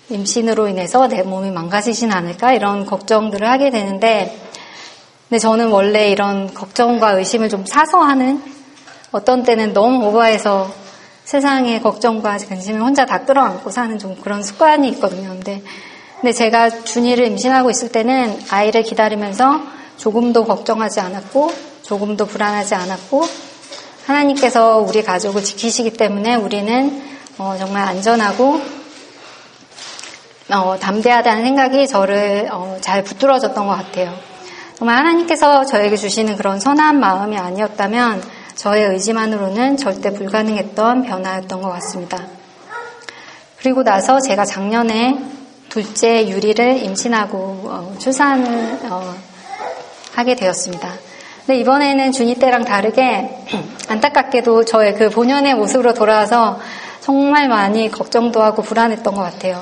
임신으로 0.09 0.67
인해서 0.67 1.07
내 1.07 1.23
몸이 1.23 1.49
망가지진 1.49 2.11
않을까? 2.11 2.53
이런 2.53 2.85
걱정들을 2.85 3.49
하게 3.49 3.71
되는데, 3.71 4.39
근데 5.27 5.39
저는 5.39 5.69
원래 5.69 6.11
이런 6.11 6.53
걱정과 6.53 7.13
의심을 7.13 7.49
좀 7.49 7.65
사서 7.65 8.03
하는, 8.03 8.39
어떤 9.11 9.41
때는 9.41 9.73
너무 9.73 10.05
오버해서 10.05 10.84
세상의 11.25 11.81
걱정과 11.81 12.37
근심을 12.37 12.81
혼자 12.81 13.05
다 13.05 13.25
끌어안고 13.25 13.71
사는 13.71 13.97
좀 13.97 14.15
그런 14.15 14.43
습관이 14.43 14.87
있거든요. 14.89 15.29
근데, 15.29 15.61
근데 16.21 16.31
제가 16.31 16.69
준이를 16.69 17.25
임신하고 17.27 17.71
있을 17.71 17.91
때는 17.91 18.39
아이를 18.49 18.83
기다리면서 18.83 19.61
조금도 19.97 20.45
걱정하지 20.45 20.99
않았고, 20.99 21.51
조금도 21.81 22.27
불안하지 22.27 22.75
않았고, 22.75 23.25
하나님께서 24.05 24.77
우리 24.77 25.03
가족을 25.03 25.43
지키시기 25.43 25.93
때문에 25.93 26.35
우리는 26.35 27.03
어, 27.37 27.55
정말 27.57 27.87
안전하고 27.87 28.61
어, 30.51 30.77
담대하다는 30.79 31.43
생각이 31.43 31.87
저를 31.87 32.49
어, 32.51 32.77
잘 32.81 33.03
붙들어줬던 33.03 33.65
것 33.65 33.73
같아요. 33.75 34.13
정말 34.75 34.97
하나님께서 34.97 35.65
저에게 35.65 35.95
주시는 35.95 36.37
그런 36.37 36.59
선한 36.59 36.99
마음이 36.99 37.35
아니었다면 37.37 38.21
저의 38.55 38.85
의지만으로는 38.85 39.77
절대 39.77 40.11
불가능했던 40.11 41.03
변화였던 41.03 41.61
것 41.61 41.69
같습니다. 41.73 42.25
그리고 43.57 43.83
나서 43.83 44.19
제가 44.19 44.45
작년에 44.45 45.17
둘째 45.69 46.29
유리를 46.29 46.83
임신하고 46.83 47.37
어, 47.37 47.95
출산을 47.97 48.79
어, 48.89 49.13
하게 50.13 50.35
되었습니다. 50.35 50.93
근데 51.45 51.59
이번에는 51.59 52.11
준이 52.11 52.35
때랑 52.35 52.63
다르게 52.63 53.29
안타깝게도 53.89 54.63
저의 54.65 54.95
그 54.95 55.09
본연의 55.09 55.55
모습으로 55.55 55.93
돌아와서 55.93 56.59
정말 57.01 57.49
많이 57.49 57.91
걱정도 57.91 58.41
하고 58.41 58.61
불안했던 58.61 59.13
것 59.13 59.21
같아요. 59.21 59.61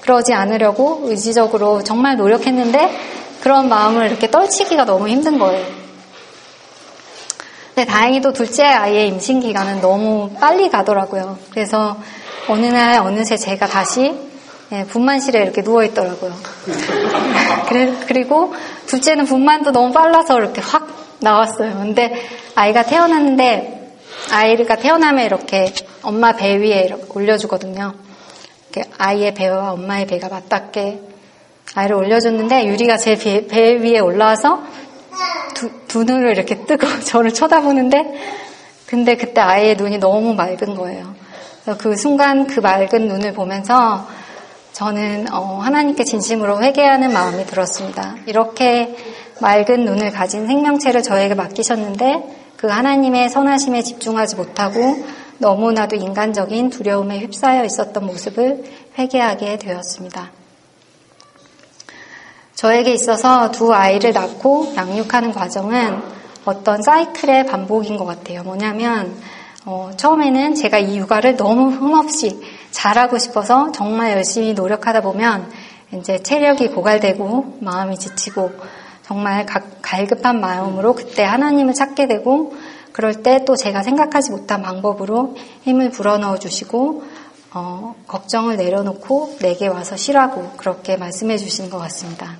그러지 0.00 0.32
않으려고 0.32 1.02
의지적으로 1.04 1.84
정말 1.84 2.16
노력했는데 2.16 2.90
그런 3.40 3.68
마음을 3.68 4.06
이렇게 4.06 4.30
떨치기가 4.30 4.84
너무 4.84 5.08
힘든 5.08 5.38
거예요. 5.38 5.81
근데 7.74 7.90
다행히도 7.90 8.32
둘째 8.32 8.64
아이의 8.64 9.08
임신 9.08 9.40
기간은 9.40 9.80
너무 9.80 10.30
빨리 10.38 10.68
가더라고요. 10.68 11.38
그래서 11.50 11.96
어느 12.48 12.66
날 12.66 13.00
어느새 13.00 13.36
제가 13.36 13.66
다시 13.66 14.14
예, 14.72 14.84
분만실에 14.84 15.42
이렇게 15.42 15.62
누워 15.62 15.84
있더라고요. 15.84 16.32
그리고 18.06 18.54
둘째는 18.86 19.26
분만도 19.26 19.70
너무 19.70 19.92
빨라서 19.92 20.38
이렇게 20.38 20.60
확 20.62 20.88
나왔어요. 21.20 21.74
근데 21.74 22.14
아이가 22.54 22.82
태어났는데 22.82 23.92
아이가 24.30 24.76
태어나면 24.76 25.24
이렇게 25.24 25.72
엄마 26.02 26.32
배 26.32 26.56
위에 26.56 26.82
이렇게 26.84 27.04
올려주거든요. 27.14 27.94
이렇게 28.70 28.90
아이의 28.98 29.34
배와 29.34 29.72
엄마의 29.72 30.06
배가 30.06 30.28
맞닿게 30.28 31.00
아이를 31.74 31.96
올려줬는데 31.96 32.66
유리가 32.66 32.96
제 32.96 33.14
배 33.16 33.74
위에 33.76 33.98
올라와서 33.98 34.62
두, 35.54 35.70
두 35.88 36.04
눈을 36.04 36.32
이렇게 36.32 36.64
뜨고 36.64 36.86
저를 37.04 37.32
쳐다보는데 37.32 38.14
근데 38.86 39.16
그때 39.16 39.40
아이의 39.40 39.76
눈이 39.76 39.98
너무 39.98 40.34
맑은 40.34 40.74
거예요. 40.74 41.14
그 41.78 41.96
순간 41.96 42.46
그 42.46 42.60
맑은 42.60 43.08
눈을 43.08 43.32
보면서 43.32 44.06
저는 44.72 45.32
어, 45.32 45.58
하나님께 45.62 46.04
진심으로 46.04 46.62
회개하는 46.62 47.12
마음이 47.12 47.46
들었습니다. 47.46 48.16
이렇게 48.26 48.96
맑은 49.40 49.84
눈을 49.84 50.10
가진 50.10 50.46
생명체를 50.46 51.02
저에게 51.02 51.34
맡기셨는데 51.34 52.52
그 52.56 52.68
하나님의 52.68 53.28
선하심에 53.28 53.82
집중하지 53.82 54.36
못하고 54.36 55.04
너무나도 55.38 55.96
인간적인 55.96 56.70
두려움에 56.70 57.18
휩싸여 57.18 57.64
있었던 57.64 58.06
모습을 58.06 58.64
회개하게 58.98 59.58
되었습니다. 59.58 60.41
저에게 62.62 62.92
있어서 62.92 63.50
두 63.50 63.74
아이를 63.74 64.12
낳고 64.12 64.74
양육하는 64.76 65.32
과정은 65.32 66.00
어떤 66.44 66.80
사이클의 66.80 67.46
반복인 67.46 67.96
것 67.96 68.04
같아요. 68.04 68.44
뭐냐면 68.44 69.16
어, 69.64 69.90
처음에는 69.96 70.54
제가 70.54 70.78
이 70.78 70.96
육아를 70.96 71.36
너무 71.36 71.70
흥없이 71.70 72.40
잘하고 72.70 73.18
싶어서 73.18 73.72
정말 73.72 74.12
열심히 74.12 74.54
노력하다 74.54 75.00
보면 75.00 75.50
이제 75.92 76.22
체력이 76.22 76.68
고갈되고 76.68 77.58
마음이 77.58 77.98
지치고 77.98 78.52
정말 79.02 79.44
갈급한 79.82 80.40
마음으로 80.40 80.94
그때 80.94 81.24
하나님을 81.24 81.74
찾게 81.74 82.06
되고 82.06 82.54
그럴 82.92 83.24
때 83.24 83.44
또 83.44 83.56
제가 83.56 83.82
생각하지 83.82 84.30
못한 84.30 84.62
방법으로 84.62 85.34
힘을 85.62 85.90
불어넣어 85.90 86.38
주시고 86.38 87.02
어, 87.54 87.96
걱정을 88.06 88.56
내려놓고 88.56 89.38
내게 89.40 89.66
와서 89.66 89.96
쉬라고 89.96 90.50
그렇게 90.56 90.96
말씀해 90.96 91.38
주시는 91.38 91.68
것 91.68 91.78
같습니다. 91.78 92.36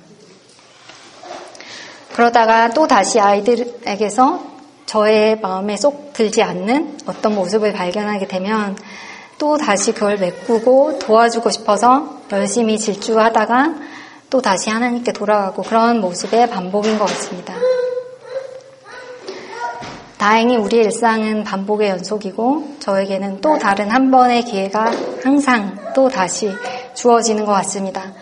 그러다가 2.13 2.69
또 2.69 2.87
다시 2.87 3.19
아이들에게서 3.19 4.53
저의 4.85 5.39
마음에 5.39 5.75
쏙 5.75 6.13
들지 6.13 6.43
않는 6.43 6.99
어떤 7.07 7.33
모습을 7.35 7.73
발견하게 7.73 8.27
되면 8.27 8.77
또 9.39 9.57
다시 9.57 9.91
그걸 9.91 10.17
메꾸고 10.17 10.99
도와주고 10.99 11.49
싶어서 11.49 12.19
열심히 12.31 12.77
질주하다가 12.77 13.73
또 14.29 14.41
다시 14.41 14.69
하나님께 14.69 15.11
돌아가고 15.13 15.63
그런 15.63 15.99
모습의 15.99 16.49
반복인 16.49 16.97
것 16.97 17.05
같습니다. 17.05 17.55
다행히 20.17 20.55
우리의 20.55 20.85
일상은 20.85 21.43
반복의 21.43 21.89
연속이고 21.89 22.77
저에게는 22.79 23.41
또 23.41 23.57
다른 23.57 23.89
한 23.89 24.09
번의 24.09 24.43
기회가 24.43 24.91
항상 25.23 25.77
또 25.93 26.07
다시 26.07 26.49
주어지는 26.93 27.45
것 27.45 27.51
같습니다. 27.51 28.13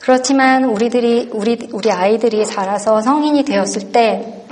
그렇지만 0.00 0.64
우리들이 0.64 1.30
우리 1.32 1.68
우리 1.72 1.92
아이들이 1.92 2.44
자라서 2.46 3.00
성인이 3.02 3.44
되었을 3.44 3.92
때 3.92 4.44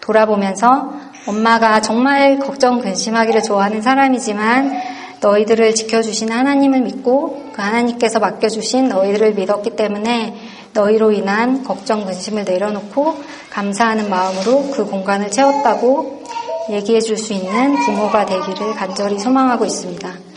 돌아보면서 0.00 0.92
엄마가 1.26 1.80
정말 1.80 2.38
걱정 2.40 2.80
근심하기를 2.80 3.42
좋아하는 3.44 3.80
사람이지만 3.80 4.72
너희들을 5.20 5.76
지켜주신 5.76 6.32
하나님을 6.32 6.80
믿고 6.80 7.44
그 7.52 7.62
하나님께서 7.62 8.18
맡겨주신 8.18 8.88
너희들을 8.88 9.34
믿었기 9.34 9.76
때문에 9.76 10.34
너희로 10.74 11.12
인한 11.12 11.62
걱정, 11.62 12.04
근심을 12.04 12.44
내려놓고 12.44 13.22
감사하는 13.50 14.10
마음으로 14.10 14.70
그 14.72 14.84
공간을 14.84 15.30
채웠다고 15.30 16.24
얘기해 16.70 17.00
줄 17.00 17.16
수 17.16 17.32
있는 17.34 17.76
부모가 17.84 18.26
되기를 18.26 18.74
간절히 18.74 19.18
소망하고 19.18 19.64
있습니다. 19.64 20.31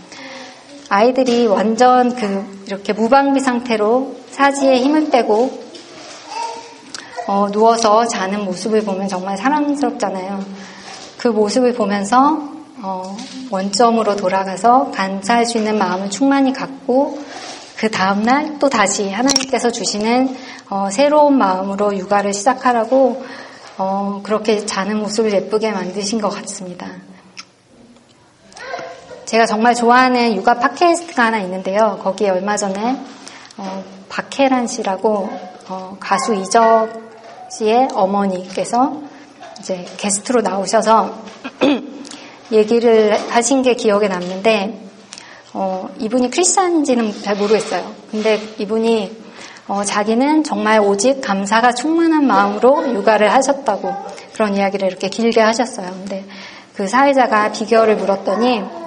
아이들이 0.95 1.45
완전 1.45 2.15
그 2.15 2.63
이렇게 2.67 2.93
무방비 2.93 3.41
상태로 3.41 4.15
사지에 4.31 4.77
힘을 4.77 5.09
빼고 5.09 5.65
어, 7.27 7.49
누워서 7.51 8.07
자는 8.07 8.45
모습을 8.45 8.85
보면 8.85 9.09
정말 9.09 9.35
사랑스럽잖아요. 9.35 10.39
그 11.17 11.27
모습을 11.27 11.73
보면서 11.73 12.47
어, 12.81 13.17
원점으로 13.51 14.15
돌아가서 14.15 14.91
감사할 14.91 15.45
수 15.45 15.57
있는 15.57 15.77
마음을 15.77 16.09
충만히 16.09 16.53
갖고 16.53 17.19
그 17.75 17.91
다음날 17.91 18.57
또 18.59 18.69
다시 18.69 19.11
하나님께서 19.11 19.71
주시는 19.71 20.33
어, 20.69 20.87
새로운 20.89 21.37
마음으로 21.37 21.97
육아를 21.97 22.33
시작하라고 22.33 23.21
어, 23.77 24.21
그렇게 24.23 24.65
자는 24.65 24.99
모습을 24.99 25.33
예쁘게 25.33 25.73
만드신 25.73 26.21
것 26.21 26.29
같습니다. 26.29 26.87
제가 29.35 29.45
정말 29.45 29.75
좋아하는 29.75 30.33
육아 30.37 30.59
팟캐스트가 30.59 31.25
하나 31.25 31.41
있는데요. 31.41 31.99
거기에 32.01 32.29
얼마 32.29 32.55
전에 32.55 32.97
어, 33.57 33.83
박혜란 34.07 34.65
씨라고 34.65 35.29
어, 35.67 35.97
가수 35.99 36.33
이적 36.35 36.87
씨의 37.51 37.89
어머니께서 37.93 39.01
이제 39.59 39.85
게스트로 39.97 40.39
나오셔서 40.39 41.19
얘기를 42.53 43.19
하신 43.29 43.61
게 43.61 43.73
기억에 43.73 44.07
남는데 44.07 44.89
어, 45.51 45.89
이분이 45.99 46.31
크리스찬인지는 46.31 47.21
잘 47.21 47.35
모르겠어요. 47.35 47.91
근데 48.11 48.39
이분이 48.57 49.17
어, 49.67 49.83
자기는 49.83 50.45
정말 50.45 50.79
오직 50.79 51.19
감사가 51.19 51.73
충만한 51.73 52.25
마음으로 52.25 52.93
육아를 52.93 53.33
하셨다고 53.33 53.93
그런 54.31 54.55
이야기를 54.55 54.87
이렇게 54.87 55.09
길게 55.09 55.41
하셨어요. 55.41 55.91
근데 55.91 56.23
그 56.73 56.87
사회자가 56.87 57.51
비결을 57.51 57.97
물었더니 57.97 58.84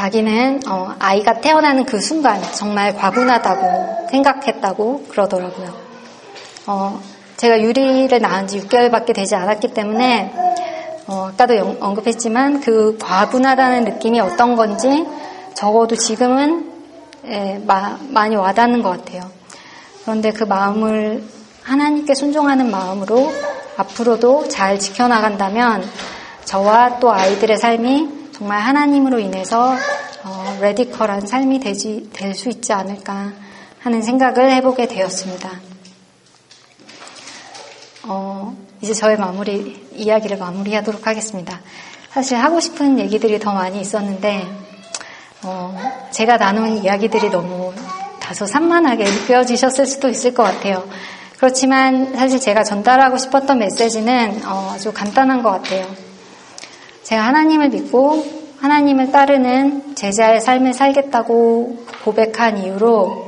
자기는 0.00 0.60
어, 0.66 0.94
아이가 0.98 1.42
태어나는 1.42 1.84
그 1.84 2.00
순간 2.00 2.40
정말 2.54 2.96
과분하다고 2.96 4.08
생각했다고 4.10 5.04
그러더라고요. 5.10 5.74
어, 6.66 6.98
제가 7.36 7.60
유리를 7.60 8.18
낳은 8.18 8.46
지 8.46 8.60
6개월밖에 8.60 9.14
되지 9.14 9.34
않았기 9.34 9.74
때문에 9.74 10.32
어, 11.06 11.28
아까도 11.30 11.54
영, 11.54 11.76
언급했지만 11.80 12.62
그 12.62 12.96
과분하다는 12.98 13.84
느낌이 13.84 14.20
어떤 14.20 14.56
건지 14.56 15.06
적어도 15.52 15.96
지금은 15.96 16.72
예, 17.26 17.60
마, 17.66 17.98
많이 18.08 18.36
와닿는 18.36 18.82
것 18.82 18.90
같아요. 18.90 19.30
그런데 20.02 20.32
그 20.32 20.44
마음을 20.44 21.22
하나님께 21.62 22.14
순종하는 22.14 22.70
마음으로 22.70 23.30
앞으로도 23.76 24.48
잘 24.48 24.78
지켜나간다면 24.78 25.84
저와 26.46 27.00
또 27.00 27.12
아이들의 27.12 27.58
삶이 27.58 28.19
정말 28.40 28.60
하나님으로 28.60 29.18
인해서 29.18 29.76
어, 30.24 30.58
레디컬한 30.62 31.26
삶이 31.26 31.60
되지, 31.60 32.08
될 32.14 32.34
수 32.34 32.48
있지 32.48 32.72
않을까 32.72 33.32
하는 33.80 34.00
생각을 34.00 34.50
해보게 34.52 34.88
되었습니다. 34.88 35.50
어, 38.04 38.56
이제 38.80 38.94
저의 38.94 39.18
마무리, 39.18 39.86
이야기를 39.94 40.38
마무리하도록 40.38 41.06
하겠습니다. 41.06 41.60
사실 42.12 42.38
하고 42.38 42.60
싶은 42.60 42.98
얘기들이 42.98 43.38
더 43.38 43.52
많이 43.52 43.78
있었는데, 43.78 44.48
어, 45.42 45.78
제가 46.10 46.38
나눈 46.38 46.78
이야기들이 46.78 47.28
너무 47.28 47.74
다소 48.20 48.46
산만하게 48.46 49.04
느껴지셨을 49.04 49.84
수도 49.84 50.08
있을 50.08 50.32
것 50.32 50.44
같아요. 50.44 50.88
그렇지만 51.36 52.16
사실 52.16 52.40
제가 52.40 52.64
전달하고 52.64 53.18
싶었던 53.18 53.58
메시지는 53.58 54.40
어, 54.46 54.70
아주 54.72 54.94
간단한 54.94 55.42
것 55.42 55.50
같아요. 55.50 56.09
제가 57.10 57.26
하나님을 57.26 57.70
믿고 57.70 58.24
하나님을 58.60 59.10
따르는 59.10 59.96
제자의 59.96 60.40
삶을 60.40 60.72
살겠다고 60.72 61.76
고백한 62.04 62.58
이유로 62.58 63.26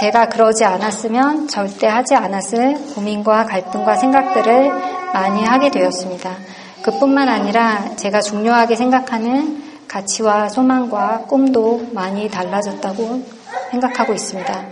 제가 0.00 0.28
그러지 0.28 0.64
않았으면 0.64 1.46
절대 1.46 1.86
하지 1.86 2.16
않았을 2.16 2.74
고민과 2.96 3.44
갈등과 3.44 3.94
생각들을 3.94 4.72
많이 5.12 5.44
하게 5.44 5.70
되었습니다. 5.70 6.34
그뿐만 6.82 7.28
아니라 7.28 7.94
제가 7.94 8.20
중요하게 8.20 8.74
생각하는 8.74 9.62
가치와 9.86 10.48
소망과 10.48 11.26
꿈도 11.28 11.80
많이 11.92 12.28
달라졌다고 12.28 13.22
생각하고 13.70 14.14
있습니다. 14.14 14.66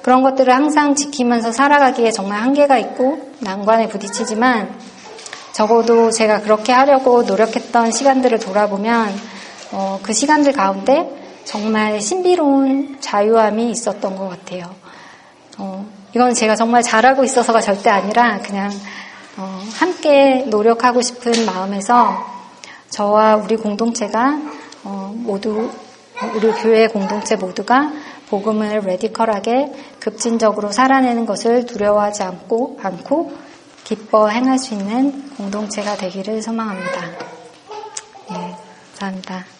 그런 0.00 0.22
것들을 0.22 0.50
항상 0.54 0.94
지키면서 0.94 1.52
살아가기에 1.52 2.12
정말 2.12 2.40
한계가 2.40 2.78
있고 2.78 3.30
난관에 3.40 3.88
부딪히지만 3.88 4.91
적어도 5.52 6.10
제가 6.10 6.40
그렇게 6.40 6.72
하려고 6.72 7.22
노력했던 7.22 7.92
시간들을 7.92 8.38
돌아보면 8.38 9.14
어, 9.72 10.00
그 10.02 10.12
시간들 10.12 10.52
가운데 10.52 11.08
정말 11.44 12.00
신비로운 12.00 12.98
자유함이 13.00 13.70
있었던 13.70 14.16
것 14.16 14.28
같아요. 14.28 14.74
어, 15.58 15.86
이건 16.14 16.34
제가 16.34 16.56
정말 16.56 16.82
잘하고 16.82 17.24
있어서가 17.24 17.60
절대 17.60 17.90
아니라 17.90 18.38
그냥 18.40 18.70
어, 19.36 19.62
함께 19.74 20.44
노력하고 20.48 21.00
싶은 21.02 21.46
마음에서 21.46 22.24
저와 22.90 23.36
우리 23.36 23.56
공동체가 23.56 24.38
어, 24.84 25.12
모두 25.14 25.70
우리 26.34 26.52
교회 26.52 26.86
공동체 26.86 27.36
모두가 27.36 27.92
복음을 28.28 28.80
레디컬하게 28.80 29.72
급진적으로 30.00 30.72
살아내는 30.72 31.26
것을 31.26 31.66
두려워하지 31.66 32.22
않고 32.22 32.78
않고 32.82 33.32
기뻐 33.84 34.28
행할 34.28 34.58
수 34.58 34.74
있는 34.74 35.28
공동체가 35.36 35.96
되기를 35.96 36.40
소망합니다. 36.42 37.10
네, 38.30 38.56
감사합니다. 38.98 39.51